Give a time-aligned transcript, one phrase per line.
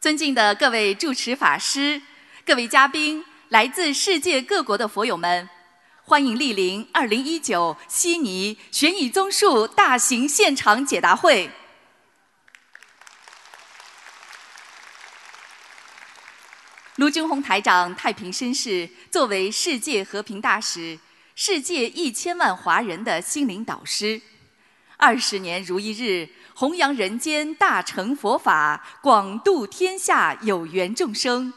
[0.00, 2.00] 尊敬的各位主持法师、
[2.46, 5.48] 各位嘉宾、来自世界各国的佛友们，
[6.04, 11.50] 欢迎莅临2019悉尼悬疑综述大型现场解答会。
[16.94, 20.96] 卢军宏台长太平绅士作为世界和平大使、
[21.34, 24.22] 世界一千万华人的心灵导师，
[24.96, 26.28] 二十年如一日。
[26.58, 31.52] 弘扬人间大乘佛法，广度天下有缘众生。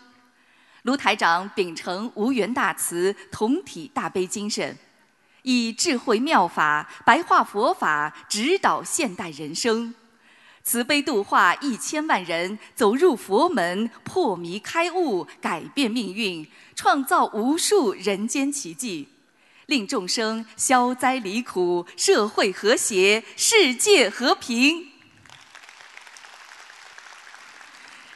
[0.83, 4.77] 卢台长秉承无缘大慈、同体大悲精神，
[5.41, 9.95] 以智慧妙法白话佛法，指导现代人生，
[10.63, 19.07] 慈悲度化一千万人走入佛门，破迷开悟，改变命运，创造无数人间奇迹。
[19.65, 24.90] 令众生消灾离苦，社会和谐，世界和平。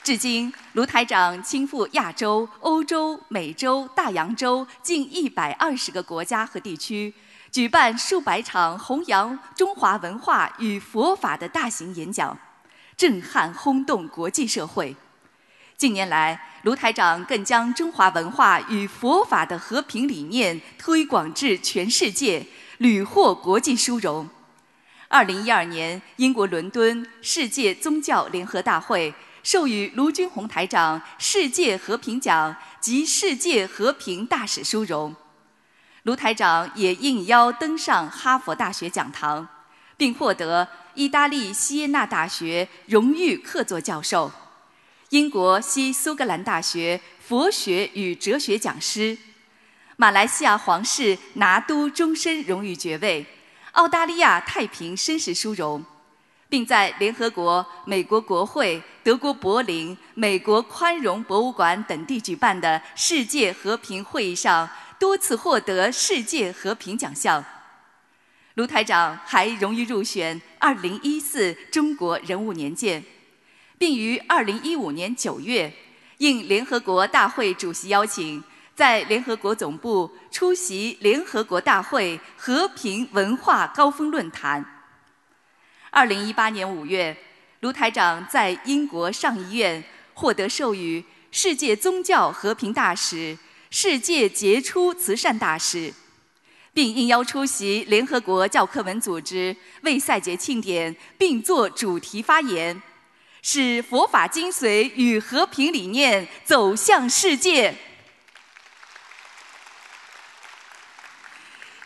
[0.06, 7.12] 至今，卢台长亲赴亚洲、欧洲、美洲、大洋洲近一百二十个国家和地区，
[7.52, 12.38] 举办数百场弘扬中华文化与佛法的大型演讲，
[12.96, 14.96] 震撼轰动国际社会。
[15.76, 22.46] 近年来，卢台长更将中华文化与佛法的和平理念推广至全世界，
[22.78, 24.30] 屡获国际殊荣。
[25.08, 29.12] 二零一二年，英国伦敦世界宗教联合大会。
[29.46, 35.16] 授予卢军宏台长世界和平奖及世界和平大使殊荣，
[36.02, 39.48] 卢台长也应邀登上哈佛大学讲堂，
[39.96, 44.32] 并获得意大利锡耶纳大学荣誉客座教授、
[45.10, 49.16] 英国西苏格兰大学佛学与哲学讲师、
[49.96, 53.24] 马来西亚皇室拿督终身荣誉爵位、
[53.74, 55.86] 澳大利亚太平绅士殊荣。
[56.56, 67.44] 并在联合国、美国国会、德国柏林、美国宽容博物馆等地举办的世界和平会议上多次获得世界和平奖项。
[68.54, 73.04] 卢台长还荣誉入选2014中国人物年鉴，
[73.78, 75.74] 并于2015年9月
[76.20, 78.42] 应联合国大会主席邀请，
[78.74, 84.75] 在联合国总部出席联合国大会和平文化高峰论坛。
[85.96, 87.16] 二零一八年五月，
[87.62, 89.82] 卢台长在英国上议院
[90.14, 91.02] 获得授予
[91.32, 93.38] 世界宗教和平大使、
[93.70, 95.94] 世界杰出慈善大使，
[96.74, 102.82] 并应邀出席联合国教科文组织为赛节庆典，并作主题发言，
[103.42, 107.74] 使佛法精髓与和平理念走向世界。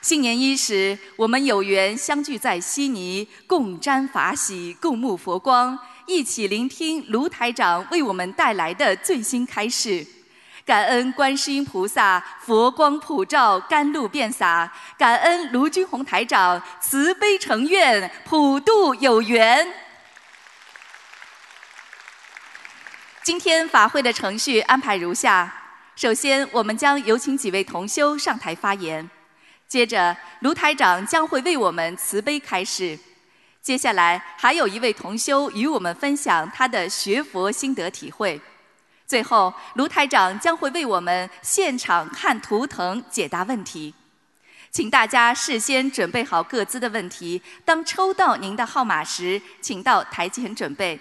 [0.02, 10.08] 新年伊始，我们有缘相聚在悉尼，共沾法喜，共沐佛光，一起聆听卢台长为我们带来的最新开示。
[10.66, 19.68] 感恩观世音菩萨佛光普照，甘露遍洒；感恩卢军宏台长慈悲成愿，普度有缘。
[23.22, 25.54] 今天法会的程序安排如下：
[25.98, 29.10] 首先，我们将有请几位同修上台发言。
[29.70, 32.98] 接着，卢台长将会为我们慈悲开示。
[33.62, 38.42] 接下来，还有一位同修与我们分享他的学佛心得体会。
[39.06, 43.94] 最后，卢台长将会为我们现场看图腾解答问题。
[44.72, 51.00] 请大家事先准备好各自的问题，当抽到您的号码时，请到台前准备。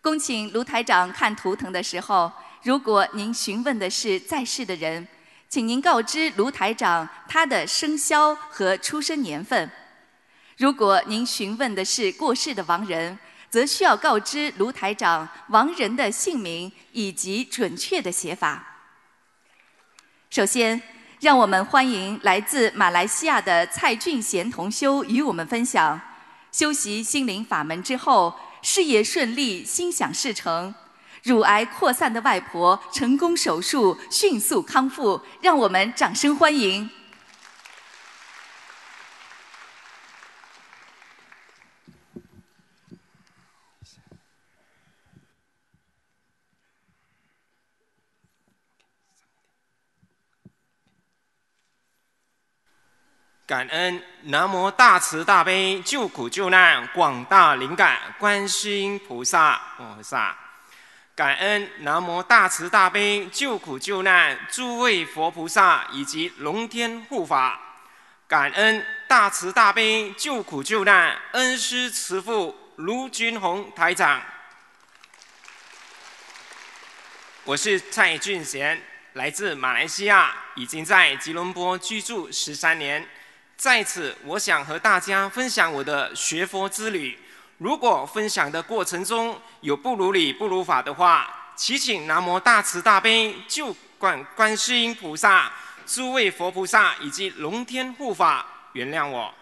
[0.00, 5.06] 恭请卢台长看图腾的时候，如果您询问的是在世的人。
[5.48, 9.70] 请您告知卢台长他的生肖和出生年份。
[10.58, 18.62] 如果您询问的是过世的亡人，则需要告知卢台长亡人的姓名以及准确的写法。
[20.28, 20.82] 首先，
[21.20, 25.98] 让我们欢迎来自马来西亚的蔡俊贤同修与我们分享：
[26.52, 30.74] 修习心灵法门之后，事业顺利，心想事成。
[31.22, 36.90] 乳癌扩散的外婆成功手术，迅速康复，让我们掌声欢迎！
[53.46, 60.47] 感恩南无大慈大悲救苦救难广大灵感观世音菩萨菩萨。
[61.18, 67.60] 感恩南无大慈大悲救苦救难诸位佛菩萨以及龙天护法，
[68.28, 74.22] 感恩大慈大悲救苦救难恩师慈父卢军宏台长，
[77.42, 78.80] 我是蔡俊贤，
[79.14, 83.04] 来自马来西亚，已经在吉隆坡居住十三年。
[83.56, 87.18] 在此，我想和大家分享我的学佛之旅。
[87.58, 95.52] 如果分享的过程中有不如理、不如法的话，祈请南无大慈大悲救观观世音菩萨、
[95.84, 99.34] 诸位佛菩萨以及龙天护法原谅我。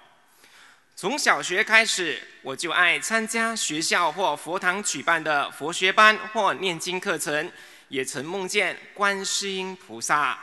[0.94, 7.52] 从小学开始，我就爱参加学校或佛堂举办的佛学班或念经课程，
[7.88, 10.38] 也曾梦见观世音菩萨。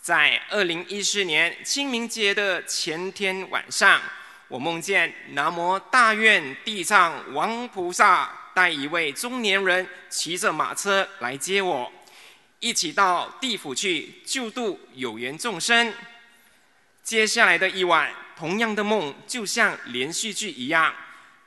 [0.00, 4.00] 在二零一四年清明节的前天晚上，
[4.54, 11.90] 我梦见南无大愿地藏王菩萨带一位中年人骑着马车来接我，
[12.60, 15.92] 一起到地府去救度有缘众生。
[17.02, 18.08] 接下来的一晚。
[18.36, 20.94] 同样的梦就像连续剧一样。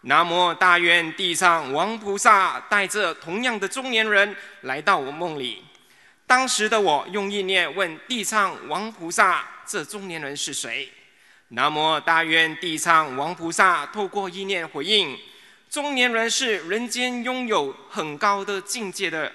[0.01, 5.63] 南无大愿地藏王菩萨带着同样的中年人来到我梦里。
[6.25, 10.91] 当时的我用意念问地藏王菩萨：“这中年人是谁？”
[11.49, 15.17] 南无大愿地藏王菩萨透过意念回应
[15.69, 19.31] ：“中年人是人间拥有很高的境界的，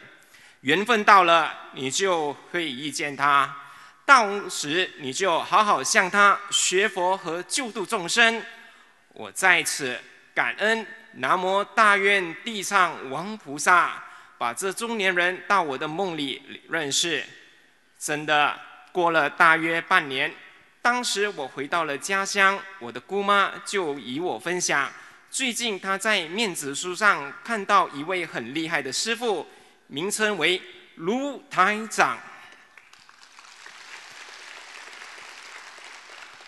[0.60, 3.56] 缘分到了，你就可以遇见他。”
[4.04, 8.42] 到时你就好好向他学佛和救度众生。
[9.14, 9.98] 我在此
[10.34, 10.84] 感恩
[11.14, 14.02] 南无大愿地藏王菩萨，
[14.36, 17.24] 把这中年人到我的梦里认识。
[17.98, 18.58] 真的
[18.90, 20.34] 过了大约半年，
[20.82, 24.92] 当时我回到了家乡，我的姑妈就与我分享，
[25.30, 29.46] 最近她在面子书上看到一位很厉害的师傅，
[29.86, 30.60] 名称为
[30.96, 32.18] 卢台长。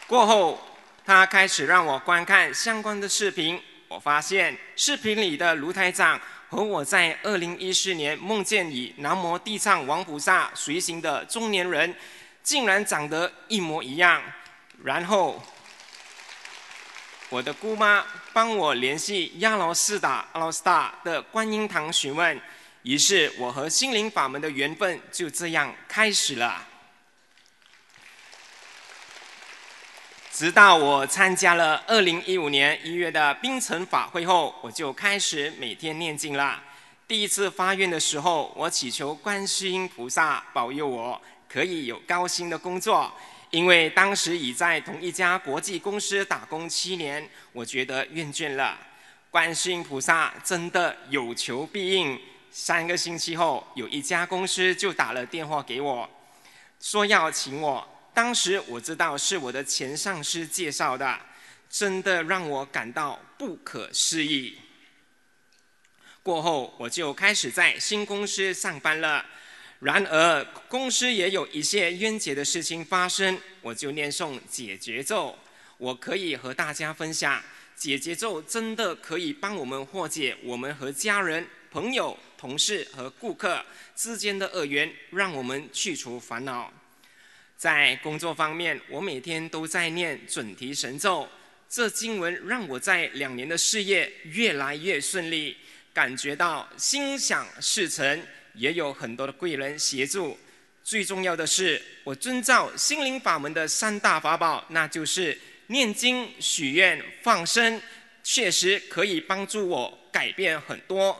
[0.08, 3.62] 过后，他开始让我观看相关的视频。
[3.86, 11.94] 我发现视频里的卢台长和我在二零一四年梦见以南无地藏王菩萨随行的中年人，
[12.44, 14.23] 竟然长得一模一样。
[14.85, 15.43] 然后，
[17.31, 22.41] 我的姑妈帮我联系亚罗士达阿罗斯达的观音堂询问，
[22.82, 26.69] 于是我和心灵法门的缘分就这样开始了。
[30.31, 36.61] 直到我参加了二零一五年一月的冰城法会后，我就开始每天念经了。
[37.06, 41.23] 第一次发愿的时候，我祈求观世音菩萨保佑我
[41.55, 43.17] 可以有高薪的工作，
[43.51, 48.77] 因为当时已在同一家国际公司打工七年，我觉得厌倦了。
[49.31, 52.21] 观世音菩萨真的有求必应。
[52.51, 56.11] 三个星期后，有一家公司就打了电话给我，
[56.81, 57.89] 说要请我。
[58.12, 61.21] 当时我知道是我的前上司介绍的，
[61.71, 64.59] 真的让我感到不可思议。
[66.21, 69.25] 过后我就开始在新公司上班了，
[69.81, 75.37] 然而公司也有一些冤结的事情发生，我就念诵解结咒。
[75.76, 77.43] 我可以和大家分享，
[77.76, 83.62] 解结咒真的可以帮我们化解我们和家人、朋友、同事和顾客
[83.94, 86.73] 之间的恶缘，让我们去除烦恼。
[87.56, 91.29] 在工作方面，我每天都在念准提神咒。
[91.69, 95.56] 这经文让我在两年的事业越来越顺利，
[95.93, 98.23] 感觉到心想事成，
[98.55, 100.39] 也有很多的贵人协助。
[100.82, 107.81] 最重要的是，我遵照心灵法门的三大法宝，那就是念经、许愿、放生，
[108.23, 111.19] 确实可以帮助我改变很多。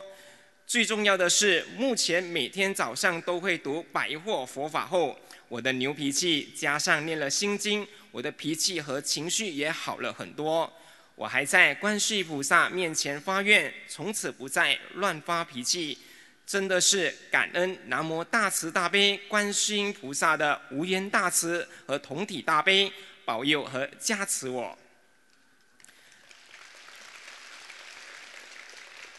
[0.67, 5.19] 最重要的是，目前每天早上都会读百货佛法后。
[5.47, 10.71] 我的牛脾气加上念了心经，我的脾气和情绪也好了很多。
[11.15, 15.97] 我还在观世音菩萨面前发愿，从此不再乱发脾气。
[16.45, 22.91] 真的是感恩南无大慈大悲观世音菩萨的无缘大慈和同体大悲
[23.23, 24.77] 保佑和加持我。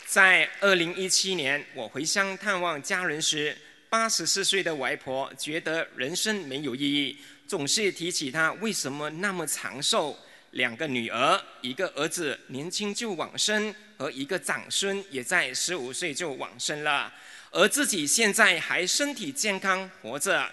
[0.06, 3.56] 在二零一七年，我回乡探望家人时。
[3.88, 10.18] 八十四岁的外婆觉得人生没有意义，总是提起她为什么那么长寿。
[10.56, 17.12] 两个女儿，一个儿子年轻就往生，和一个长孙也在十五岁就往生了，
[17.50, 20.50] 而自己现在还身体健康活着。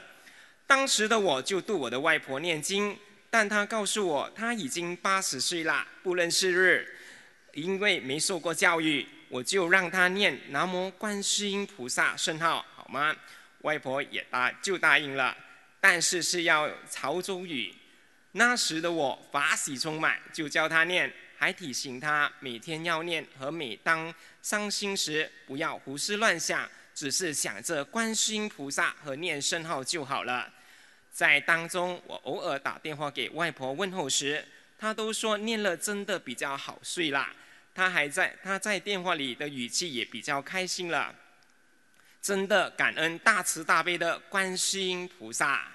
[0.68, 2.98] 当时的我就度我的外婆念经，
[3.30, 6.86] 但她告诉我她已经八十岁了，不认识日，
[7.54, 12.66] 因为没受过教育，我就让她念南无观世音菩萨圣号。
[12.76, 13.16] 好吗？
[13.62, 15.34] 外婆也答就答应了，
[15.80, 17.74] 但是是要潮州语。
[18.34, 30.52] 那时的我法喜充满，就教他念，还提醒他每天要念和每当伤心时不要胡思乱想，只是想着观世音菩萨和念圣号就好了。
[31.12, 34.44] 在当中，我偶尔打电话给外婆问候时，
[34.80, 37.32] 她都说念了真的比较好睡啦。
[37.76, 41.14] 她还在，她在电话里的语气也比较开心了。
[42.20, 45.73] 真的感恩大慈大悲的观世音菩萨。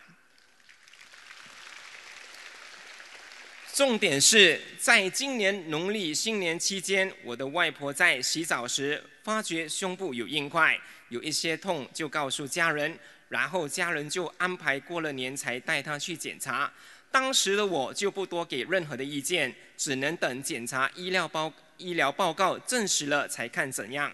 [3.79, 10.77] 重点是在今年农历新年期间，我的外婆在洗澡时发觉胸部有硬块，
[11.11, 16.69] 有一些痛，就告诉家人，然后家人就安排过了年才带她去检查。
[17.13, 24.11] 当时的我就不多给任何的意见，只能等检查医疗报医疗报告证实了才看怎样。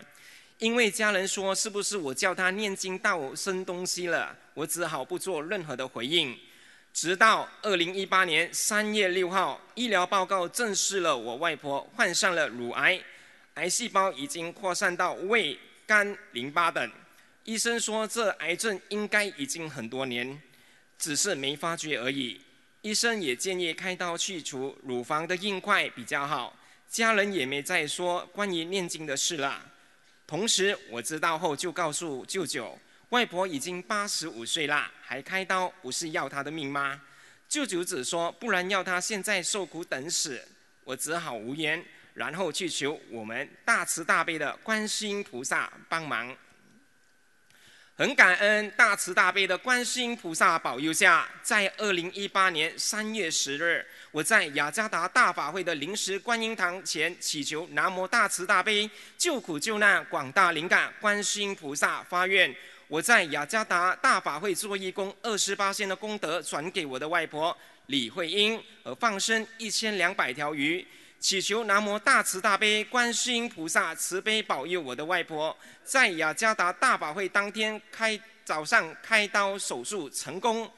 [0.58, 6.38] 因为家人说是不是我叫她念经到生东西了，我只好不做任何的回应。
[6.94, 13.02] 直到二零一八年三月六号，医疗报告证实了我外婆患上了乳癌，
[13.54, 15.58] 癌细胞已经扩散到胃、
[15.88, 16.88] 肝、淋巴等。
[17.42, 20.40] 医生说这癌症应该已经很多年，
[20.96, 22.40] 只是没发觉而已。
[22.82, 26.56] 医生也建议开刀去除乳房的硬块比较好。
[26.88, 29.60] 家人也没再说关于念经的事了。
[30.28, 32.78] 同时我知道后就告诉舅舅。
[33.14, 37.00] 外婆已经八十五岁啦，还开刀，不是要她的命吗？
[37.48, 40.44] 舅舅只说，不然要她现在受苦等死。
[40.82, 41.80] 我只好无言，
[42.14, 46.36] 然后去求我们大慈大悲的观世音菩萨帮忙。
[47.94, 62.52] 很感恩大慈大悲的观世音菩萨保佑下，在二零一八年三月十日，我在雅加达大法会的临时观音堂前祈求南无大慈大悲救苦救难广大灵感观世音菩萨发愿。
[62.86, 70.86] 我在雅加达大法会做义工，二十八仙的功德转给我的外婆李慧英，而放生一千两百条鱼，
[71.18, 80.70] 祈求南无大慈大悲观世音菩萨慈悲保佑我的外婆，在雅加达大法会当天开早上开刀手术成功，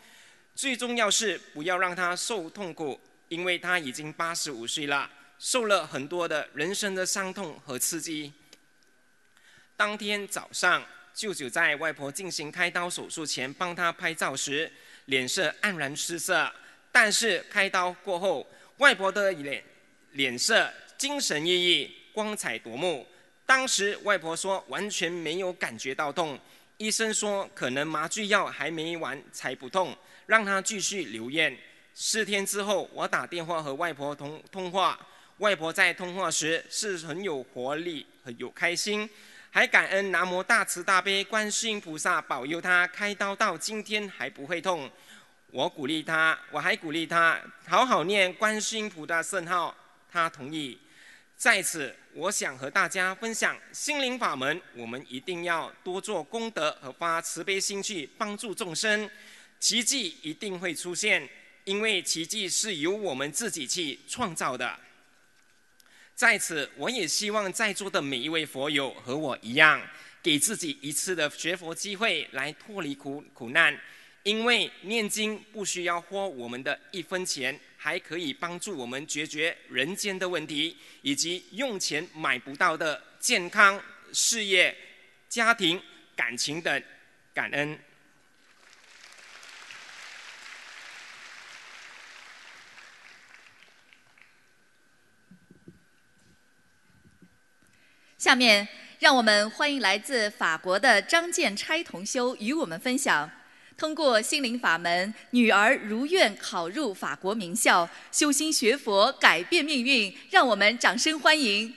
[0.55, 2.99] 最重要是不要让她受痛苦，
[3.29, 5.11] 因为她已经八十五岁了，
[5.41, 8.33] 受了很多的人生的伤痛和刺激。
[9.77, 10.81] 当天早上。
[11.17, 14.71] 舅舅在外婆进行开刀手术前帮她拍照时，
[15.07, 16.53] 脸色黯然失色。
[16.93, 18.47] 但是开刀过后，
[18.77, 19.65] 外婆的脸
[20.13, 23.07] 脸色精神奕奕，光彩夺目。
[23.47, 26.39] 当时外婆说完全没有感觉到痛，
[26.77, 29.97] 医生说可能麻醉药还没完才不痛，
[30.27, 31.57] 让她继续留院。
[31.95, 35.01] 四天之后，我打电话和外婆通通话，
[35.39, 39.09] 外婆在通话时是很有活力，很有开心。
[39.57, 44.91] 还感恩南无大慈大悲观世音菩萨保佑他开刀到今天还不会痛。
[45.47, 49.75] 我鼓励他，我还鼓励他好好念观世音菩萨圣号。
[50.13, 50.79] 他同意。
[51.39, 59.09] 在此，我想和大家分享心灵法门，我们一定要多做功德和发慈悲心去帮助众生，
[59.59, 61.27] 奇迹一定会出现，
[61.65, 64.79] 因为奇迹是由我们自己去创造的。
[66.17, 69.79] 在此，我也希望在座的每一位佛友和我一样，
[70.23, 73.79] 给自己一次的学佛机会，来脱离苦苦难。
[74.23, 83.79] 因为念经不需要花我们的一分钱，还可以帮助我们解决人间的问题，以及用钱买不到的健康、
[84.15, 84.75] 事业、
[85.29, 85.79] 家庭、
[86.17, 86.83] 感情等。
[87.35, 87.79] 感恩。
[98.27, 98.67] 下面，
[98.99, 103.31] 让我们欢迎来自法国的张建钗同修与我们分享，
[103.77, 111.73] 通过心灵法门，女儿如愿考入法国名校，修心学佛改变命运，让我们掌声欢迎。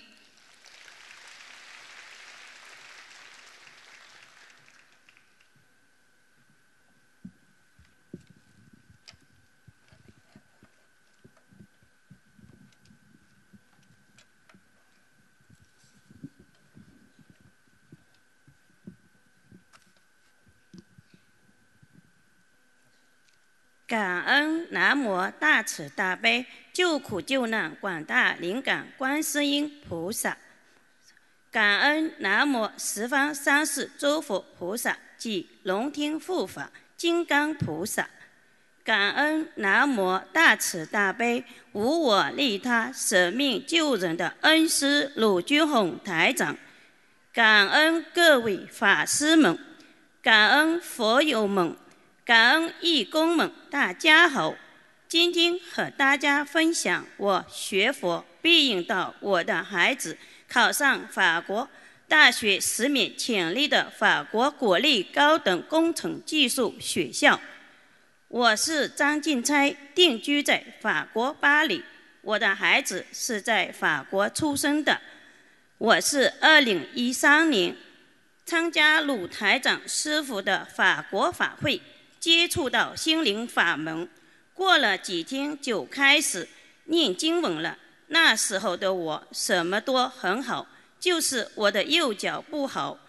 [23.87, 30.37] 感感恩南无大慈大悲救苦救难广大灵感观世音菩萨，
[31.49, 38.07] 感恩南无十方三世诸佛菩萨及龙天护法金刚菩萨，
[38.83, 46.55] 感恩南无大慈大悲无我利他舍命救人的恩师鲁军宏台长，
[47.33, 49.57] 感恩各位法师们，
[50.21, 51.75] 感恩佛友们。
[52.29, 54.53] 感恩义工们，大家好！
[55.07, 60.15] 今天和大家分享我学佛必引导我的孩子
[60.47, 61.67] 考上法国
[62.07, 67.41] 大学十免潜力的法国国立高等工程技术学校。
[68.27, 71.83] 我是张静钗，定居在法国巴黎。
[72.21, 75.01] 我的孩子是在法国出生的。
[75.79, 77.75] 我是二零一三年
[78.45, 81.81] 参加鲁台长师傅的法国法会，
[82.19, 84.09] 接触到心灵法门。
[84.53, 86.47] 过了几天就开始
[86.85, 87.77] 念经文了。
[88.07, 90.67] 那时候的我什么都很好。
[90.99, 92.99] 就是我的右脚不好，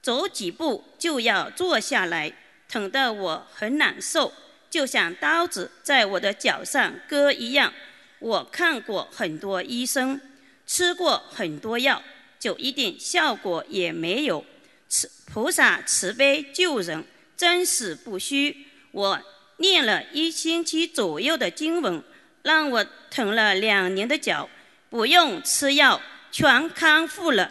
[0.00, 2.32] 走几步就要坐下来，
[2.68, 4.32] 疼得我很难受，
[4.70, 7.72] 就像刀子在我的脚上割一样。
[8.20, 10.20] 我看过很多医生，
[10.64, 12.00] 吃过很多药，
[12.38, 14.46] 就一点效果也没有。
[14.88, 17.04] 慈菩萨慈悲救人，
[17.36, 18.66] 真实不虚。
[18.92, 19.20] 我
[19.58, 22.02] 念了一星期左右的经文，
[22.42, 24.48] 让我疼了两年的脚，
[24.90, 26.00] 不用吃药。
[26.32, 27.50] 全康复了，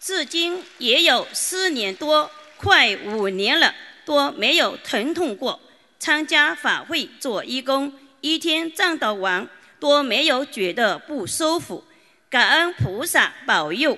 [0.00, 3.72] 至今也有四年多，快五年了，
[4.04, 5.60] 都没有疼痛过。
[6.00, 11.84] 参加法会做义工，一天站到晚都没有觉得不舒服。
[12.28, 13.96] 感恩菩萨保佑。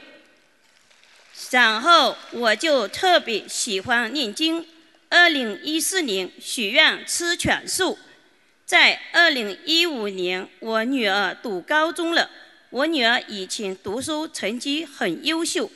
[1.51, 4.67] 然后我就特别喜欢念经。
[5.11, 7.99] 二零一四年许愿吃全素，
[8.67, 12.31] 在二零一五年我女儿读高中了。
[12.69, 15.71] 我女儿以前读书成绩很优秀，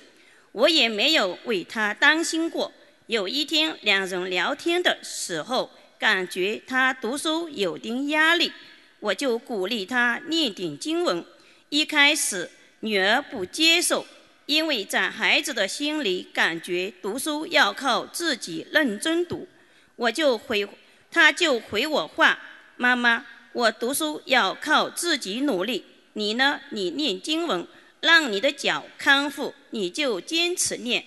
[0.52, 2.70] 我也没有为她担心过。
[3.06, 8.52] 有一天两人聊天的时候，感觉她读书有点压力，
[9.00, 11.24] 我就鼓励她念点经文。
[11.70, 14.06] 一开始女儿不接受，
[14.46, 19.48] 因为在孩子的心里感觉读书要靠自己认真读。
[19.96, 20.68] 我就回，
[21.10, 22.38] 他就回我话
[22.76, 25.84] ：“妈妈，我读书要靠自己努力。”
[26.14, 26.60] 你呢？
[26.70, 27.66] 你念经文，
[28.00, 31.04] 让你的脚康复，你就坚持念。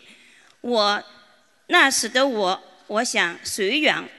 [0.62, 1.04] 我
[1.68, 4.10] 那时的我，我想随缘。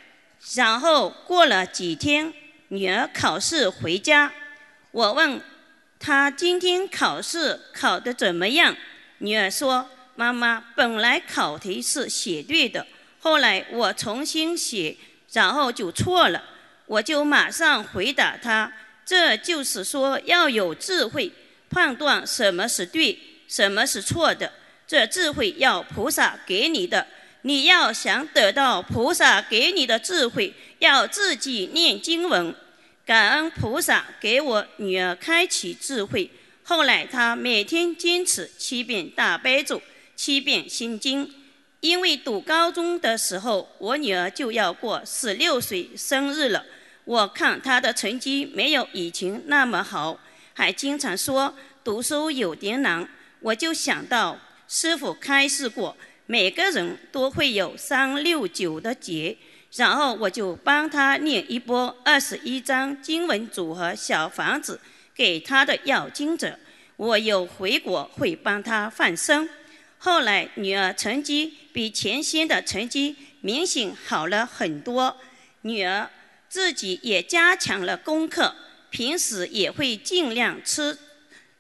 [0.55, 2.33] 然后过了几天，
[2.69, 4.33] 女儿考试回家，
[4.93, 5.41] 我问
[5.99, 8.77] 她今天考试考得怎么样？
[9.19, 12.87] 女儿说：“妈妈，本来考题是写对的，
[13.21, 14.97] 后来我重新写，
[15.33, 16.43] 然后就错了。”
[16.87, 18.73] 我就马上回答她。
[19.05, 21.33] 这就是说，要有智慧
[21.69, 24.53] 判断什么是对，什么是错的。
[24.87, 27.07] 这智慧要菩萨给你的，
[27.43, 32.55] 你要想得到菩萨给你的智慧，要自己念经文。
[33.05, 36.31] 感恩菩萨给我女儿开启智慧。
[36.69, 39.81] 后来她每天坚持七遍大悲咒，
[40.17, 41.33] 七遍心经。
[41.79, 46.65] 因为读高中的时候，我女儿就要过十六岁生日了。
[47.05, 50.19] 我看她的成绩没有以前那么好，
[50.55, 53.09] 还经常说读书有点难。
[53.39, 59.37] 我就想到师傅开示过，每个人都会有三六九的劫，
[59.77, 64.81] 然后我就帮他念一波二十一章经文组合小房子
[65.17, 66.59] 给他的要经者。
[66.97, 69.49] 我有回国会帮他放生。
[69.99, 75.17] 后来女儿成绩比前些的成绩明显好了很多，
[75.63, 76.11] 女儿。
[76.49, 78.55] 自己也加强了功课，
[78.89, 80.97] 平时也会尽量吃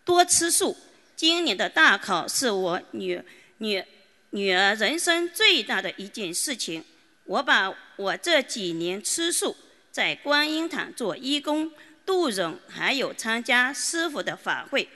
[0.04, 0.76] 多吃素。
[1.16, 3.20] 今年的大考是我女
[3.58, 3.84] 女
[4.30, 6.82] 女儿人生最大的一件事情。
[7.24, 9.56] 我把我这几年吃素，
[9.90, 11.70] 在观音堂做义工、
[12.06, 14.88] 度人，还有参加师傅的法会。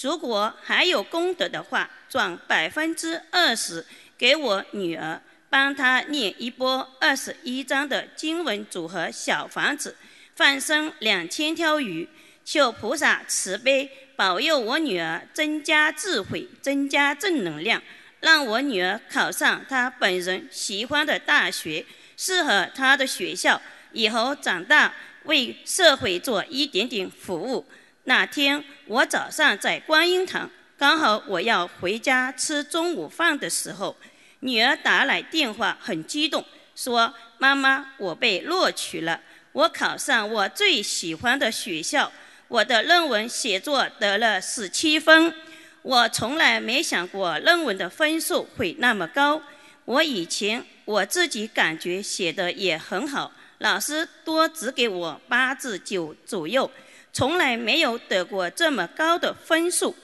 [0.00, 3.84] 如果还有功德的话，转百分之二十
[4.16, 5.20] 给我女儿。
[5.50, 9.96] 帮她念一波二十一章的经文组合小房子，
[10.36, 12.06] 放生两千条鱼，
[12.44, 17.82] 求菩萨慈悲保佑我女儿增加智慧，增加正能量，
[18.20, 23.58] 让我女儿考上她本人喜欢的大学，适合她的学校，
[23.92, 24.92] 以后长大
[25.28, 27.66] 为社会做一点点服务。
[28.04, 33.94] 那天我早上在观音堂，刚好我要回家吃中午饭的时候。
[34.40, 36.42] 女儿打来电话，很激动，
[36.74, 39.20] 说：“妈妈，我被录取了，
[39.52, 42.10] 我考上我最喜欢的学校，
[42.46, 45.34] 我的论文写作得了十七分。
[45.82, 49.42] 我从来没想过论文的分数会那么高。
[49.84, 56.70] 我以前我自己感觉写的也很好，老师多只给我八至九左右，
[57.12, 59.94] 从来没有得过这么高的分数。”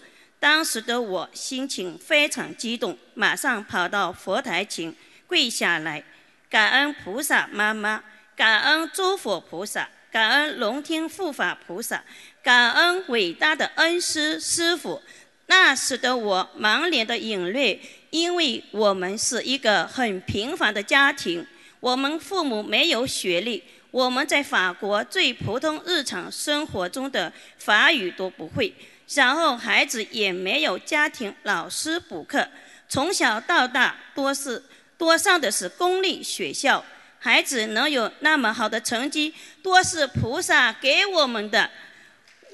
[0.41, 4.95] 当时的我心情非常激动，马上跑到佛台前
[5.27, 6.05] 跪下来，
[6.51, 8.05] 感恩菩萨妈妈，
[8.37, 12.05] 感恩诸佛菩萨，感恩龙天护法菩萨，
[12.43, 15.01] 感恩伟大的恩师师傅，
[15.47, 21.47] 那时的我满脸的眼泪，因为我们是一个很平凡的家庭，
[21.85, 28.73] 我们父母没有学历，我们在法国最普通日常生活中的法语都不会，
[29.13, 32.49] 然后孩子也没有家庭老师补课，
[32.89, 34.65] 从小到大多是
[34.97, 36.83] 多上的是公立学校。
[37.19, 41.71] 孩子能有那么好的成绩，多是菩萨给我们的。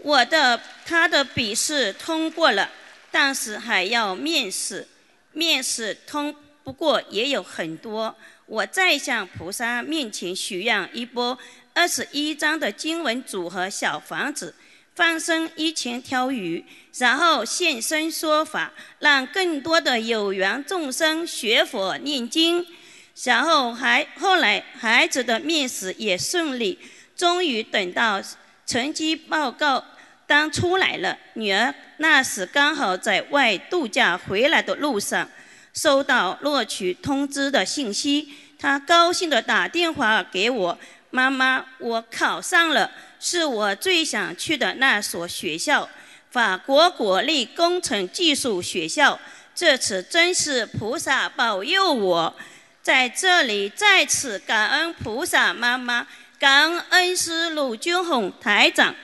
[0.03, 2.69] 我的他的笔试通过了，
[3.12, 4.88] 但是还要面试，
[5.31, 8.12] 面试通不过也有很多。
[8.51, 11.39] 我再向菩萨面前许愿一波
[11.73, 14.53] 二十一章的经文组合小房子，
[14.97, 16.65] 放生一千条鱼，
[16.99, 22.67] 然后现身说法，让更多的有缘众生学佛念经。
[23.23, 26.77] 然后还后来孩子的面试也顺利，
[27.15, 28.21] 终于等到
[28.67, 29.85] 成绩报告
[30.27, 31.17] 单出来了。
[31.35, 35.29] 女儿那时刚好在外度假回来的路上，
[35.73, 38.29] 收到录取通知的信息，
[38.59, 40.79] 她高兴地打电话给我
[41.11, 45.89] ：“妈妈，我考上了，是我最想去的那所学校——
[46.31, 49.19] 法国国立工程技术学校。
[49.55, 52.35] 这次真是菩萨保佑我。”
[52.83, 56.07] 在这里再次感恩菩萨妈妈，
[56.39, 58.95] 感恩恩师鲁军红台长。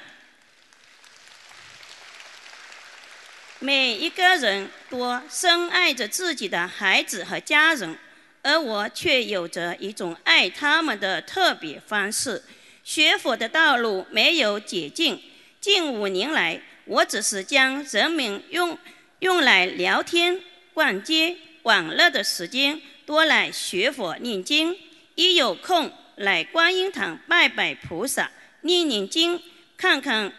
[3.66, 7.98] 每一个人都深爱着自己的孩子和家人，
[8.42, 12.40] 而我却有着一种爱他们的特别方式。
[12.84, 15.20] 学佛的道路没有捷径，
[15.60, 18.78] 近五年来，我只是将人们用
[19.18, 20.40] 用来聊天、
[20.72, 22.80] 逛街、玩乐的时间。
[23.04, 24.76] 多来学佛念经，
[25.16, 29.42] 一有空来观音堂拜拜菩萨，念念经，
[29.76, 30.32] 看看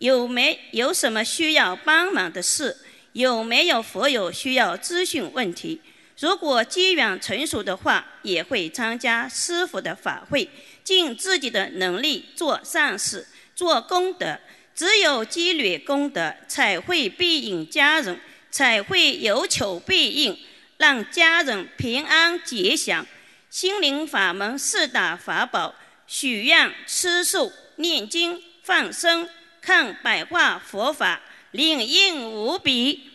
[0.00, 2.74] 有没有什么需要帮忙的事，
[3.12, 5.78] 有没有佛友需要咨询问题。
[6.18, 10.48] 如果机缘成熟的话，也会参加师傅的法会，
[10.82, 14.38] 尽自己的能力做善事、做功德。
[14.74, 18.18] 只有积累功德，才会庇应家人，
[18.50, 20.38] 才会有求必应。
[20.78, 23.06] 让家人平安吉祥，
[23.50, 25.74] 心灵法门四大法宝：
[26.06, 29.28] 许愿、吃素、念经、放生、
[29.60, 31.20] 看百化佛法，
[31.50, 33.10] 灵验无比。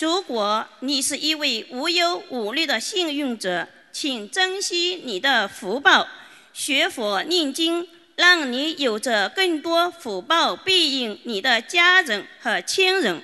[0.00, 6.08] 如果你是一位无忧无虑的幸运者，请珍惜你的福报，
[6.52, 7.88] 学佛念经。
[8.16, 13.22] 让你有着更多福报庇应你的家人和亲人。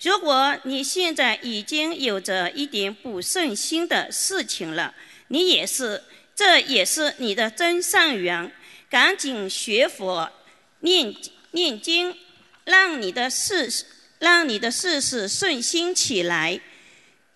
[0.00, 4.94] 如果你现在已经有着一点不顺心的事情了，
[5.28, 6.02] 你也是，
[6.40, 8.50] 这也是你的真善缘。
[8.88, 10.32] 赶紧学佛、
[10.78, 11.14] 念
[11.50, 12.16] 念经，
[12.64, 13.84] 让你的事，
[14.20, 16.58] 让你的事事顺心起来。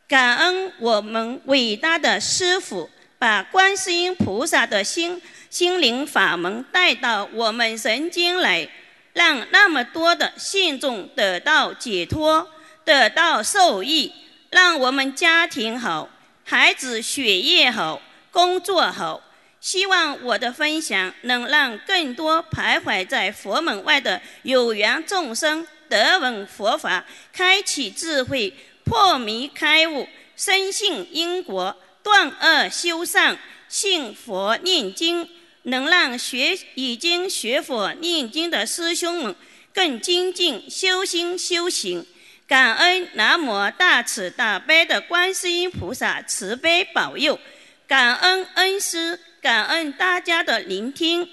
[0.08, 2.88] 感恩我们伟大的师父，
[3.18, 5.20] 把观世音菩萨的心。
[5.50, 8.66] 心灵法门带到我们人间来，
[9.12, 12.48] 让那么多的信众得到解脱，
[12.86, 14.10] 得到受益，
[14.48, 16.08] 让我们家庭好，
[16.42, 18.00] 孩子学业好，
[18.34, 19.22] 工作好。
[19.60, 28.52] 希望我的分享能让更多徘徊在佛门外的有缘众生得闻佛法，开启智慧，
[28.84, 35.26] 破迷开悟，深信因果，断恶修善，信佛念经。
[35.66, 39.34] 能让学已经学佛念经的师兄们
[39.72, 42.06] 更精进修心修行，
[42.46, 47.40] 感恩南无大慈大悲的观世音菩萨慈悲保佑，
[47.86, 51.28] 感恩恩师，感恩大家的聆听。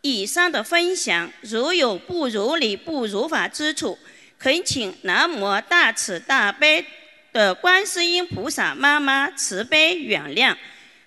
[0.00, 3.98] 以上的分享如有不如理、不如法之处，
[4.38, 6.84] 恳请南无大慈大悲
[7.32, 10.54] 的观世音菩萨妈妈慈悲原谅。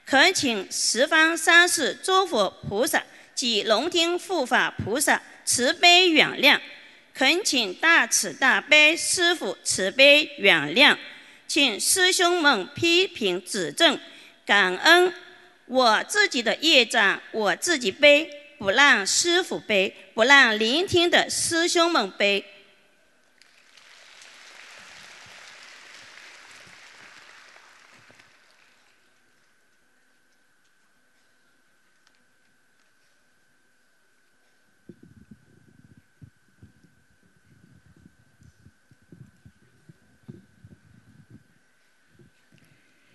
[0.06, 3.04] 恳请十方三世诸佛菩萨
[3.36, 6.60] 及龙天护法菩萨慈悲原谅，
[7.14, 10.98] 恳请大慈大悲师父慈悲原谅，
[11.46, 14.00] 请师兄们批评指正，
[14.48, 15.14] 感恩
[15.66, 22.46] 我自己的业障我自己背，不让师傅背，不让聆听的师兄们背。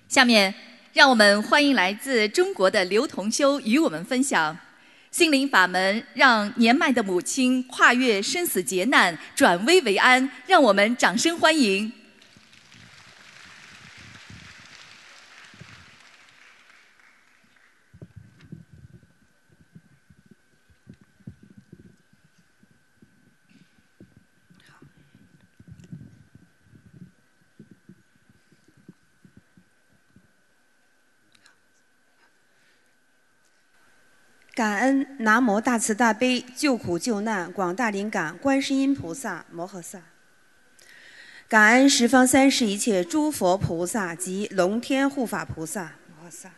[0.09, 0.55] 下面，
[0.93, 4.55] 让我们欢迎来自中国的刘同修与我们分享：
[5.11, 11.91] 心灵法门让年迈的母亲跨越生死劫难，转危为安，让我们掌声欢迎。
[34.55, 39.99] 感恩南无大慈大悲救苦救难广大灵感观世音菩萨摩诃萨，
[41.49, 46.51] 感恩十方三世一切诸佛菩萨及龙天护法菩萨摩诃萨，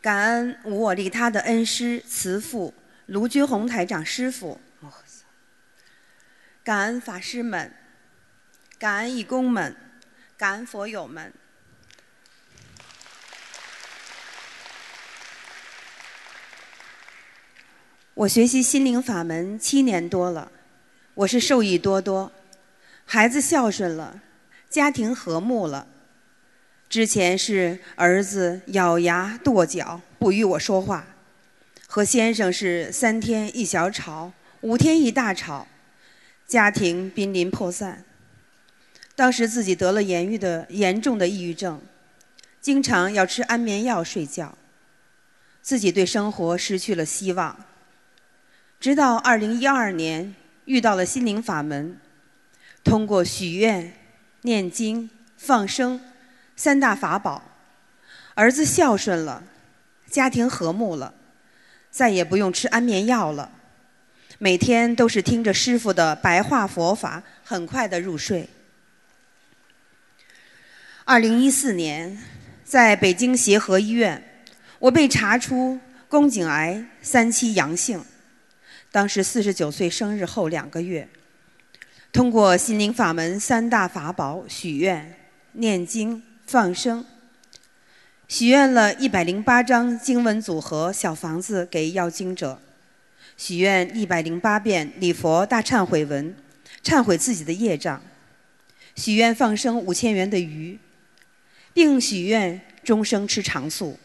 [0.00, 2.72] 感恩无我利他的恩师慈父
[3.06, 5.24] 卢军宏台长师傅摩诃萨，
[6.62, 7.74] 感恩法师们，
[8.78, 9.74] 感恩义工们，
[10.36, 11.32] 感恩佛友们。
[18.20, 20.52] 我学习心灵法门七年多了，
[21.14, 22.30] 我是受益多多，
[23.06, 24.20] 孩子孝顺了，
[24.68, 25.86] 家庭和睦了。
[26.90, 31.06] 之前是儿子咬牙跺脚不与我说话，
[31.86, 35.66] 和先生是三天一小吵，五天一大吵，
[36.46, 38.04] 家庭濒临破散。
[39.16, 41.80] 当时自己得了严郁的严重的抑郁症，
[42.60, 44.58] 经常要吃安眠药睡觉，
[45.62, 47.64] 自己对生活失去了希望。
[48.80, 52.00] 直到二零一二年遇到了心灵法门，
[52.82, 53.92] 通过许愿、
[54.40, 56.00] 念经、放生
[56.56, 57.42] 三大法宝，
[58.32, 59.44] 儿子孝顺了，
[60.08, 61.12] 家庭和睦了，
[61.90, 63.52] 再也不用吃安眠药了，
[64.38, 68.48] 每天都是听着师傅的白话佛法，很快的入睡。
[71.04, 72.16] 二零一四年，
[72.64, 74.46] 在北京协和医院，
[74.78, 78.02] 我被查出宫颈癌三期阳性。
[78.92, 81.08] 当时四十九岁生日后两个月，
[82.12, 85.14] 通过心灵法门三大法宝许愿、
[85.52, 87.04] 念经、放生，
[88.26, 92.60] 许愿了一百零八张经文组合小房子给要经者，
[93.36, 96.34] 许愿一百零八遍礼佛大忏悔文，
[96.82, 98.02] 忏悔自己的业障，
[98.96, 100.76] 许愿放生五千元的鱼，
[101.72, 103.96] 并许愿终生吃长素，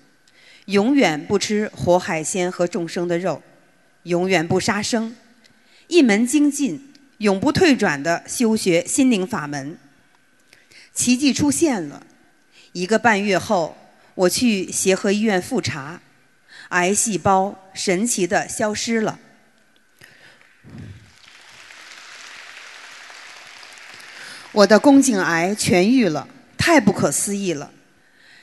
[0.65, 3.41] 永远不吃活海鲜和众生的肉。
[4.05, 5.15] 永远不杀生，
[5.87, 9.77] 一门精进，永不退转的修学心灵法门。
[10.93, 12.05] 奇迹出现了，
[12.71, 13.75] 一个半月后，
[14.13, 16.01] 我去协和医院复查，
[16.69, 19.19] 癌细胞神奇的消失了，
[24.51, 26.27] 我的宫颈癌痊愈了，
[26.59, 27.71] 太不可思议了，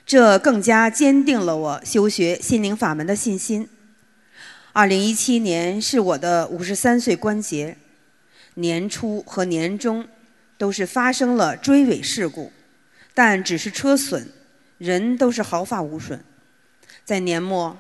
[0.04, 3.68] 这更加坚定了我修学心灵法门的信心。
[4.74, 7.76] 二零一七年是我的五十三岁关节，
[8.54, 10.08] 年初和年终
[10.56, 12.50] 都是发生了追尾事故，
[13.12, 14.32] 但只是车损，
[14.78, 16.24] 人都是毫发无损。
[17.04, 17.76] 在年末，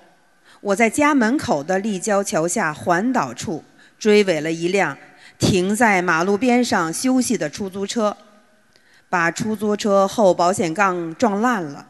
[0.60, 3.64] 我在家门口的立交桥下环岛处
[3.98, 4.98] 追尾了一辆
[5.38, 8.14] 停在马路边上休息的出租车，
[9.08, 11.86] 把出租车后保险杠撞烂了。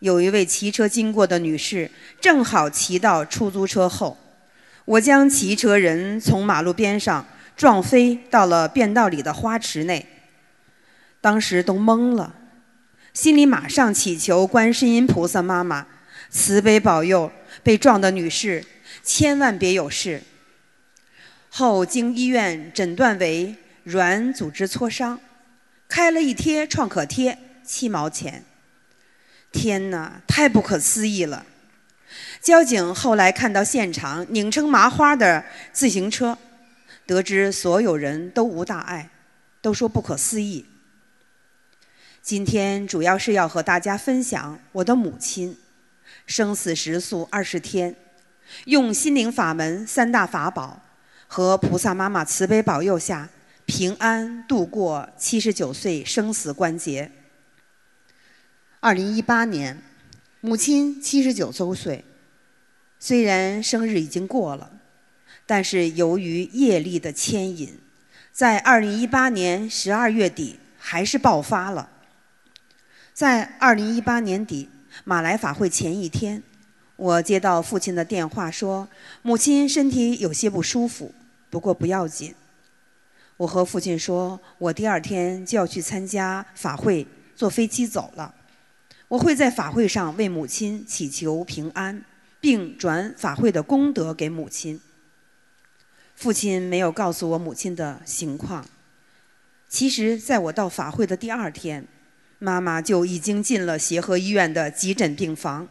[0.00, 4.16] 有一位骑车经过的女士，正好骑到出租车后，
[4.84, 10.06] 我将骑车人从马路边上撞飞到了便道里的花池内。
[11.20, 12.34] 当时都懵了，
[13.12, 15.86] 心里马上祈求观世音菩萨妈妈
[16.30, 17.30] 慈悲保佑
[17.62, 18.64] 被撞的女士
[19.02, 20.22] 千万别有事。
[21.50, 25.20] 后经医院诊断为软组织挫伤，
[25.86, 28.42] 开了一贴创可贴，七毛钱。
[29.52, 31.44] 天哪，太不可思议了！
[32.40, 36.38] 交警后来看到现场拧成麻花的自行车，
[37.04, 39.10] 得知所有人都无大碍，
[39.60, 40.66] 都说不可思议。
[42.22, 45.56] 今天主要是要和大家分享我的母亲，
[46.26, 47.96] 生死时速二十天，
[48.66, 50.82] 用心灵法门三大法宝
[51.26, 53.28] 和菩萨妈妈慈悲保佑下，
[53.66, 57.10] 平安度过七十九岁生死关节。
[58.82, 59.82] 二零一八年，
[60.40, 62.02] 母亲七十九周岁。
[62.98, 64.70] 虽然生日已经过了，
[65.44, 67.78] 但是由于业力的牵引，
[68.32, 71.90] 在二零一八年十二月底还是爆发了。
[73.12, 74.70] 在二零一八年底
[75.04, 76.42] 马来法会前一天，
[76.96, 78.88] 我接到父亲的电话，说
[79.20, 81.14] 母亲身体有些不舒服，
[81.50, 82.34] 不过不要紧。
[83.36, 88.36] 我和父亲说，我第二天就要去参加法会，坐飞机走了。
[89.10, 92.04] 我会在法会上为母亲祈求平安，
[92.40, 94.80] 并转法会的功德给母亲。
[96.14, 98.64] 父亲没有告诉我母亲的情况。
[99.68, 101.88] 其实，在我到法会的第二天，
[102.38, 105.66] 妈妈就已经进了协和医院的急诊病房。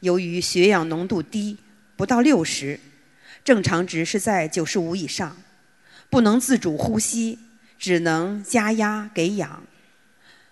[0.00, 1.58] 由于血氧浓度低，
[1.94, 2.80] 不到六十，
[3.44, 5.36] 正常值是在九十五以上，
[6.10, 7.38] 不能自主呼吸，
[7.78, 9.62] 只能加压给氧。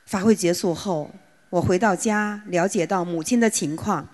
[0.04, 1.12] 法会结束后，
[1.56, 4.06] 我回到家，了解到母亲的情况，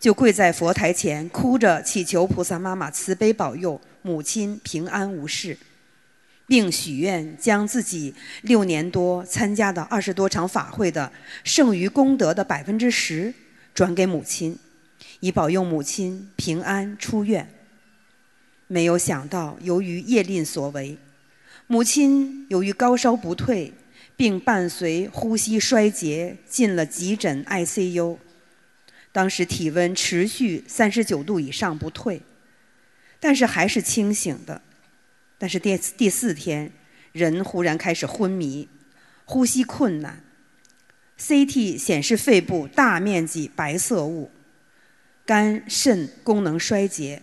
[0.00, 3.80] 就跪在佛台前，哭着祈求菩萨妈妈慈悲保佑。
[4.02, 5.56] 母亲平安无事，
[6.48, 11.12] 并许愿将自己六年多参加的二十多场法会的
[11.44, 13.32] 剩余功德的百分之十
[13.72, 14.58] 转给母亲，
[15.20, 17.48] 以保佑母亲平安出院。
[18.66, 20.98] 没有想到，由于业力所为，
[21.68, 23.72] 母亲由于高烧不退，
[24.16, 28.18] 并伴随呼吸衰竭，进了急诊 ICU。
[29.10, 32.22] 当时体温持续三十九度以上不退。
[33.24, 34.60] 但是还是清醒的，
[35.38, 36.72] 但是第第四天，
[37.12, 38.68] 人忽然开始昏迷，
[39.24, 40.24] 呼吸困难
[41.20, 44.32] ，CT 显示肺部大面积白色物，
[45.24, 47.22] 肝肾功能衰竭，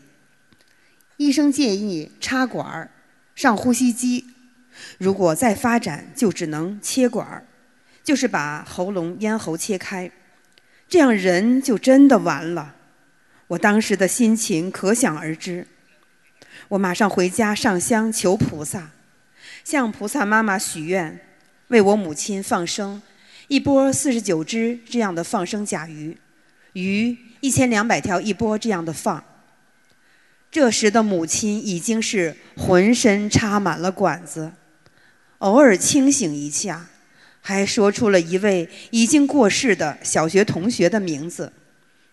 [1.17, 2.91] 医生建议插管儿，
[3.35, 4.25] 上呼吸机，
[4.97, 7.45] 如果再发展就只能切管儿，
[8.03, 10.11] 就是把喉咙咽喉切开，
[10.87, 12.75] 这样人就真的完了。
[13.47, 15.67] 我当时的心情可想而知。
[16.69, 18.91] 我马上回家上香求菩萨，
[19.63, 21.19] 向菩萨妈妈许愿，
[21.69, 23.01] 为我母亲放生
[23.47, 26.17] 一波四十九只这样的放生甲鱼，
[26.73, 29.23] 鱼一千两百条一波这样的放。
[30.51, 34.51] 这时的母亲已经是浑身插满了管子，
[35.39, 36.87] 偶尔清醒一下，
[37.41, 41.51] 还说出了一位已经过世的小学同学的名字，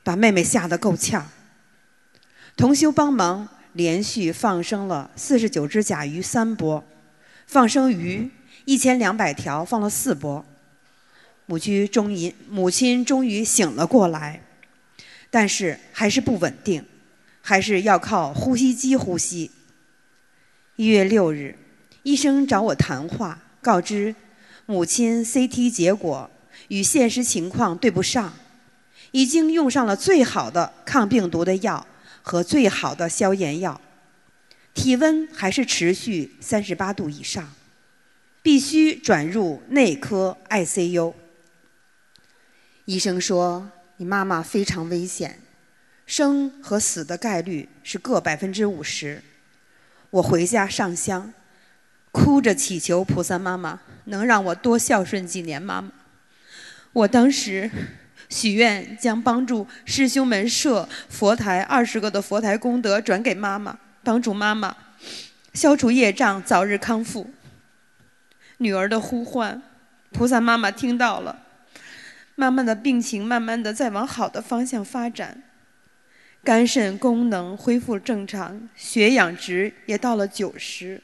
[0.02, 1.30] 把妹妹吓得够呛。
[2.56, 3.48] 同修帮忙。
[3.76, 6.82] 连续放生了四十九只甲鱼三波，
[7.46, 8.30] 放生鱼
[8.64, 10.42] 一千两百条放了四波。
[11.44, 14.40] 母亲终于母亲终于醒了过来，
[15.28, 16.86] 但是还是不稳定，
[17.42, 19.50] 还是要靠呼吸机呼吸。
[20.76, 21.58] 一月六日，
[22.06, 24.14] 医生找我谈话，告知
[24.64, 26.30] 母亲 CT 结果
[26.68, 28.32] 与现实情况对不上，
[29.10, 31.84] 已经用上了最好的抗病毒的药。
[32.22, 33.80] 和最好的消炎药，
[34.74, 37.52] 体温还是持续三十八度以上，
[38.42, 41.14] 必须转入内科 ICU。
[42.84, 45.40] 医生说：“你妈妈非常危险，
[46.04, 49.22] 生和死的概率是各百分之五十。”
[50.10, 51.32] 我回家上香，
[52.16, 55.92] 哭着祈求菩萨妈妈能让我多孝顺几年妈妈。
[56.94, 57.70] 我当时。
[58.28, 64.76] 许愿将帮助师兄们设佛台二十个的佛台功德转给妈妈，帮助妈妈
[65.54, 67.30] 消除业障，早日康复。
[68.56, 69.62] 女儿的呼唤，
[70.10, 71.38] 菩萨妈妈听到了，
[72.34, 75.44] 妈妈的病情慢慢的在往好的方向发展，
[76.42, 81.00] 肝肾功能恢复正常，血氧值也到了九十，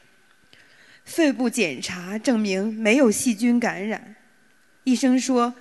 [1.04, 4.16] 肺部检查证明没有细菌感染，
[4.84, 5.54] 医生说。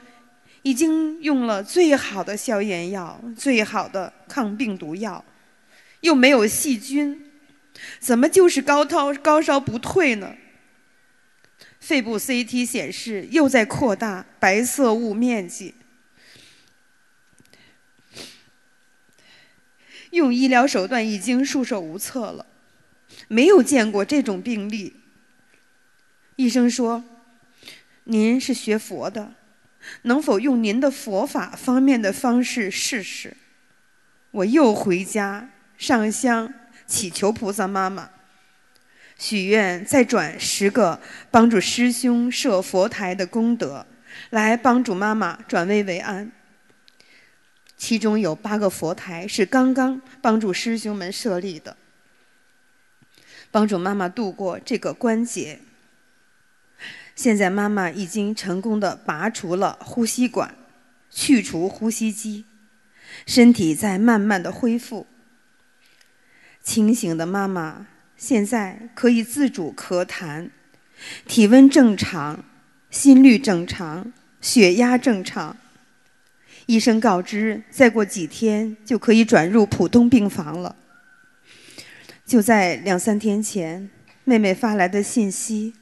[0.64, 5.26] 已经用了最好的消炎药、最好的抗病毒药，
[6.02, 7.32] 又没有细菌，
[8.00, 10.36] 怎么就是高烧高烧不退呢？
[11.80, 15.74] 肺部 CT 显示又在扩大白色雾面积，
[20.12, 22.46] 用医疗手段已经束手无策了，
[23.28, 25.01] 没有见过这种病例。
[26.42, 27.04] 医生说
[28.06, 29.34] ：“您是学佛的。”
[30.04, 33.38] 能否用您的佛法方面的方式试试？
[34.32, 36.52] 我又回家上香
[36.88, 38.10] 祈求菩萨妈妈，
[39.18, 41.00] 许愿再转十个
[41.30, 43.86] 帮助师兄设佛台的功德，
[44.32, 46.32] 来帮助妈妈转危为安。
[47.78, 51.76] 其中有八个佛台是刚刚帮助师兄们设立的，
[53.52, 55.60] 帮助妈妈度过这个关节。
[57.16, 60.56] 现在妈妈已经成功的拔除了呼吸管，
[61.10, 62.46] 去除呼吸机，
[63.26, 65.06] 身体在慢慢的恢复。
[66.64, 70.50] 清醒的妈妈现在可以自主咳痰，
[71.28, 72.44] 体温正常，
[72.90, 75.58] 心率正常，血压正常。
[76.68, 80.76] 医生告知，再过几天就可以转入普通病房了。
[82.26, 83.90] 就在两三天前，
[84.24, 85.74] 妹妹发来的信息。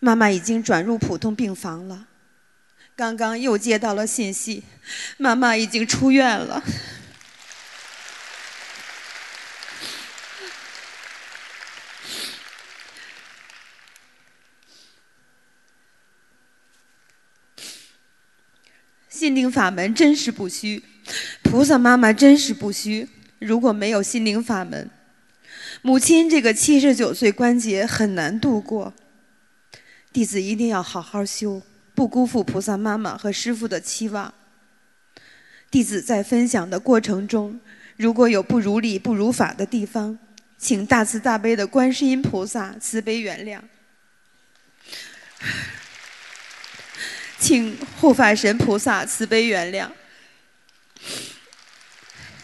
[0.00, 2.06] 妈妈已经转入普通病房了。
[2.94, 4.64] 刚刚又接到了信息
[5.18, 6.62] 妈妈已经出院了。
[19.08, 20.82] 心灵法门真是不虚
[21.42, 23.08] 菩萨妈妈真是不虚。
[23.38, 24.90] 如果没有心灵法门
[25.82, 28.92] 母亲这个七十九岁关节很难度过。
[30.12, 31.62] 弟子一定要好好修，
[31.94, 34.32] 不辜负菩萨妈妈和师父的期望。
[35.70, 37.60] 弟子在分享的过程中，
[37.96, 40.18] 如果有不如理、不如法的地方，
[40.56, 43.60] 请大慈大悲的观世音菩萨慈悲原谅。
[47.38, 49.88] 请护法神菩萨慈悲原谅，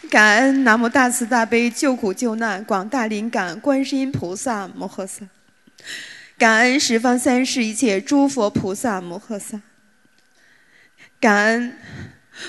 [0.09, 5.25] 感恩南无大慈大悲救苦救难广大灵感观世音菩萨摩诃萨，
[6.37, 9.61] 感恩十方三世一切诸佛菩萨摩诃萨，
[11.19, 11.77] 感恩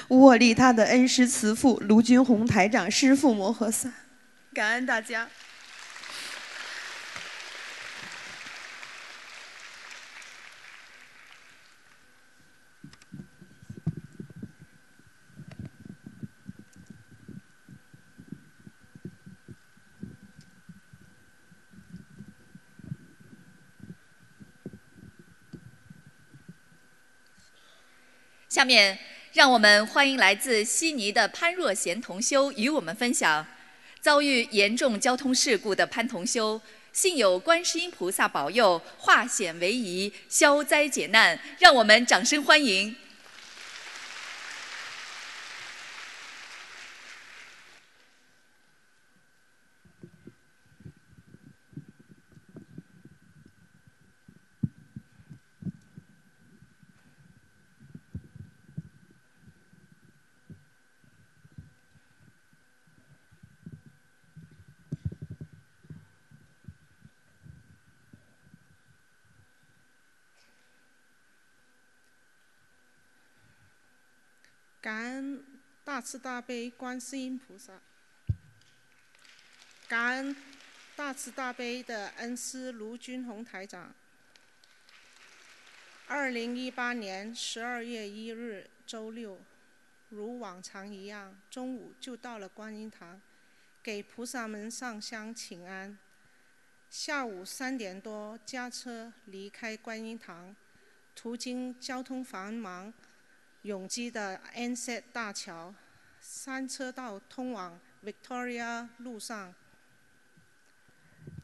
[0.08, 3.92] 无我利他的恩师慈父卢军宏台长师父摩诃萨，
[4.52, 5.28] 感恩大家。
[28.56, 28.98] 下面，
[29.34, 33.46] 让我们欢迎来自悉尼的潘若贤同修与我们分享
[34.00, 36.58] 遭遇严重交通事故的潘同修，
[36.90, 41.38] 幸有观世音菩萨保佑，化险为夷，消灾解难。
[41.58, 42.96] 让我们掌声欢迎。
[74.86, 75.42] 感恩
[75.82, 77.72] 大慈大悲观世音菩萨，
[79.88, 80.36] 感恩
[80.94, 83.92] 大慈大悲的恩师卢军宏台长。
[86.06, 89.40] 二零一八年十二月一日周六，
[90.10, 93.20] 如往常一样，中午就到了观音堂，
[93.82, 95.98] 给菩萨们上香请安。
[96.88, 100.54] 下午三点多驾车离开观音堂，
[101.16, 102.94] 途经交通繁忙。
[103.66, 105.74] 永基的 Anset 大桥，
[106.20, 109.52] 三车道通往 Victoria 路上。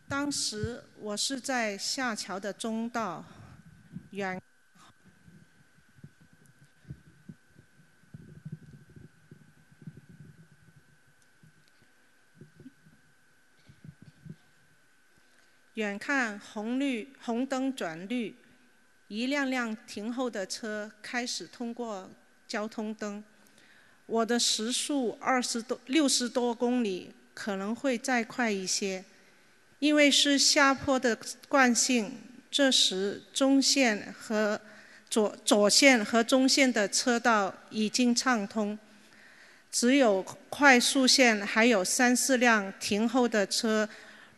[0.06, 3.24] 当时我是在下桥的中道，
[4.10, 4.40] 远
[15.74, 18.36] 远看红绿红灯转绿。
[19.12, 22.10] 一辆辆停后的车开始通过
[22.48, 23.22] 交通灯，
[24.06, 29.04] 我的时速二十多、六十多公里可能会再快一些，
[29.80, 32.10] 因为是下坡的惯性。
[32.50, 34.58] 这时中线和
[35.10, 38.78] 左左线和中线的车道已经畅通，
[39.70, 43.86] 只有快速线还有三四辆停后的车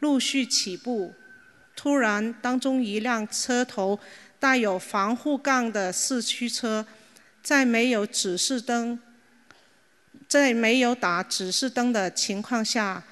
[0.01, 1.15] 陆续起步。
[1.77, 4.01] 突然，当中一辆车头。
[4.45, 6.85] 带有防护杠的四驱车，
[7.43, 9.01] 在没有指示灯、
[10.29, 13.03] 在没有打指示灯的情况下，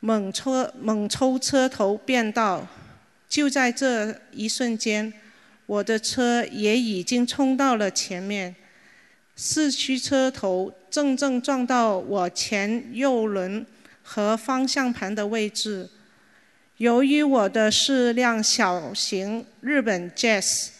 [0.00, 2.66] 猛抽猛抽车头变道。
[3.28, 5.12] 就在这一瞬间，
[5.66, 8.56] 我的车也已经冲到了前面，
[9.36, 13.64] 四驱车头正正撞到我前右轮
[14.02, 15.88] 和方向盘的位置。
[16.78, 20.70] 由于我的是辆小型日本 Jazz，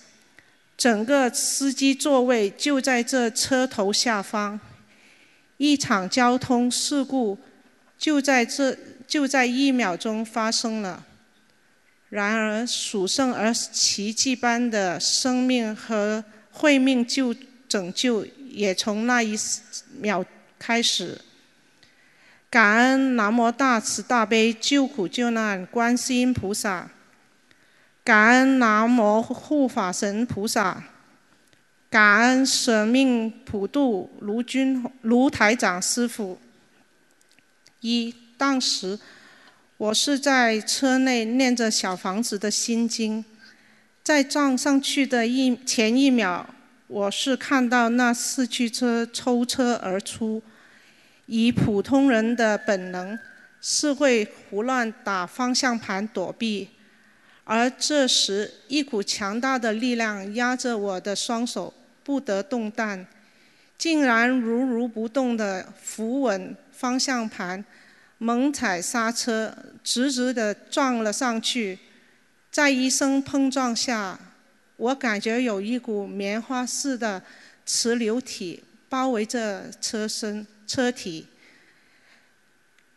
[0.77, 4.59] 整个司机座位就在这车头下方，
[5.57, 7.39] 一场交通事故
[7.97, 8.77] 就在这
[9.07, 11.05] 就在一秒钟发生了。
[12.09, 17.33] 然而，属圣而奇迹般的生命和会命救
[17.69, 19.39] 拯救也从那一
[20.01, 20.25] 秒
[20.59, 21.21] 开始。
[22.55, 26.89] 感恩南无大慈大悲救苦救难观世音菩萨，
[28.05, 30.85] 感恩南无护法神菩萨，
[31.91, 36.39] 感恩舍命普渡卢军卢台长师傅。
[37.81, 39.01] 一当时
[39.77, 43.25] 我是在车内念着小房子的心经，
[44.05, 46.49] 在撞上去的一前一秒，
[46.87, 50.41] 我是看到那四驱车抽车而出。
[51.27, 53.19] 以普通人的本能，
[53.61, 56.69] 是会胡乱打方向盘躲避，
[57.45, 61.73] 而这时一股强大的力量压着我的双手，
[62.03, 63.07] 不得动弹。
[63.77, 67.65] 竟然如如不动地扶稳方向盘，
[68.19, 71.79] 猛踩刹车，直直地撞了上去。
[72.51, 74.19] 在一声碰撞下，
[74.77, 77.21] 我感觉有一股棉花似的
[77.67, 81.27] 磁流体包围着车身、车体，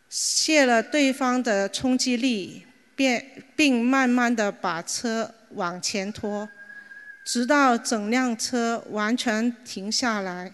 [0.08, 6.48] 泄了对方的冲击力，便并慢慢地把车往前拖，
[7.24, 10.52] 直到整辆车完全停下来。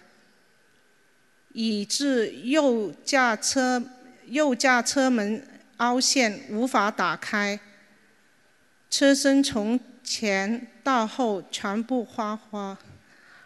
[1.57, 3.81] 以致右驾车
[4.25, 5.41] 右驾车门
[5.77, 7.57] 凹陷，无法打开。
[8.89, 12.77] 车身从前到后全部花花，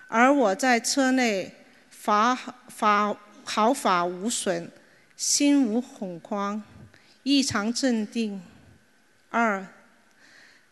[0.07, 1.53] 而我在车内
[1.91, 3.15] 法法
[3.49, 4.69] 毫发无损，
[5.17, 6.61] 心无恐慌，
[7.23, 8.39] 异常镇定。
[9.31, 9.65] 二，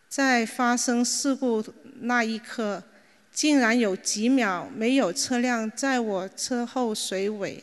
[0.08, 1.64] 在发生事故
[2.02, 2.84] 那一刻。
[3.30, 7.62] 竟然有几秒没有车辆在我车后随尾，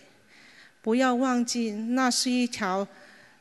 [0.82, 2.88] 不要忘记那是一条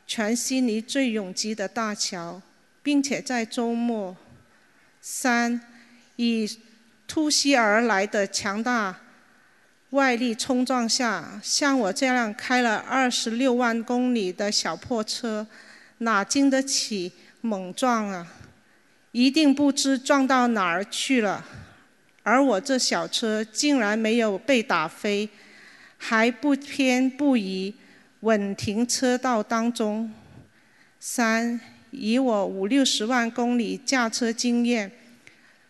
[0.04, 2.42] 全悉尼最拥挤的大桥，
[2.82, 4.16] 并且在周末。
[5.00, 5.60] 三，
[6.16, 6.58] 以
[7.06, 8.98] 突袭而来的强大
[9.94, 15.46] 外力冲撞下，像我这样开了二十六万公里的小破车，
[15.98, 18.26] 哪经得起猛撞啊？
[19.12, 21.44] 一定不知撞到哪儿去了。
[22.24, 25.28] 而我这小车竟然没有被打飞，
[25.96, 27.72] 还不偏不倚，
[28.20, 30.12] 稳停车道当中。
[30.98, 31.60] 三，
[31.92, 34.90] 以我五六十万公里驾车经验，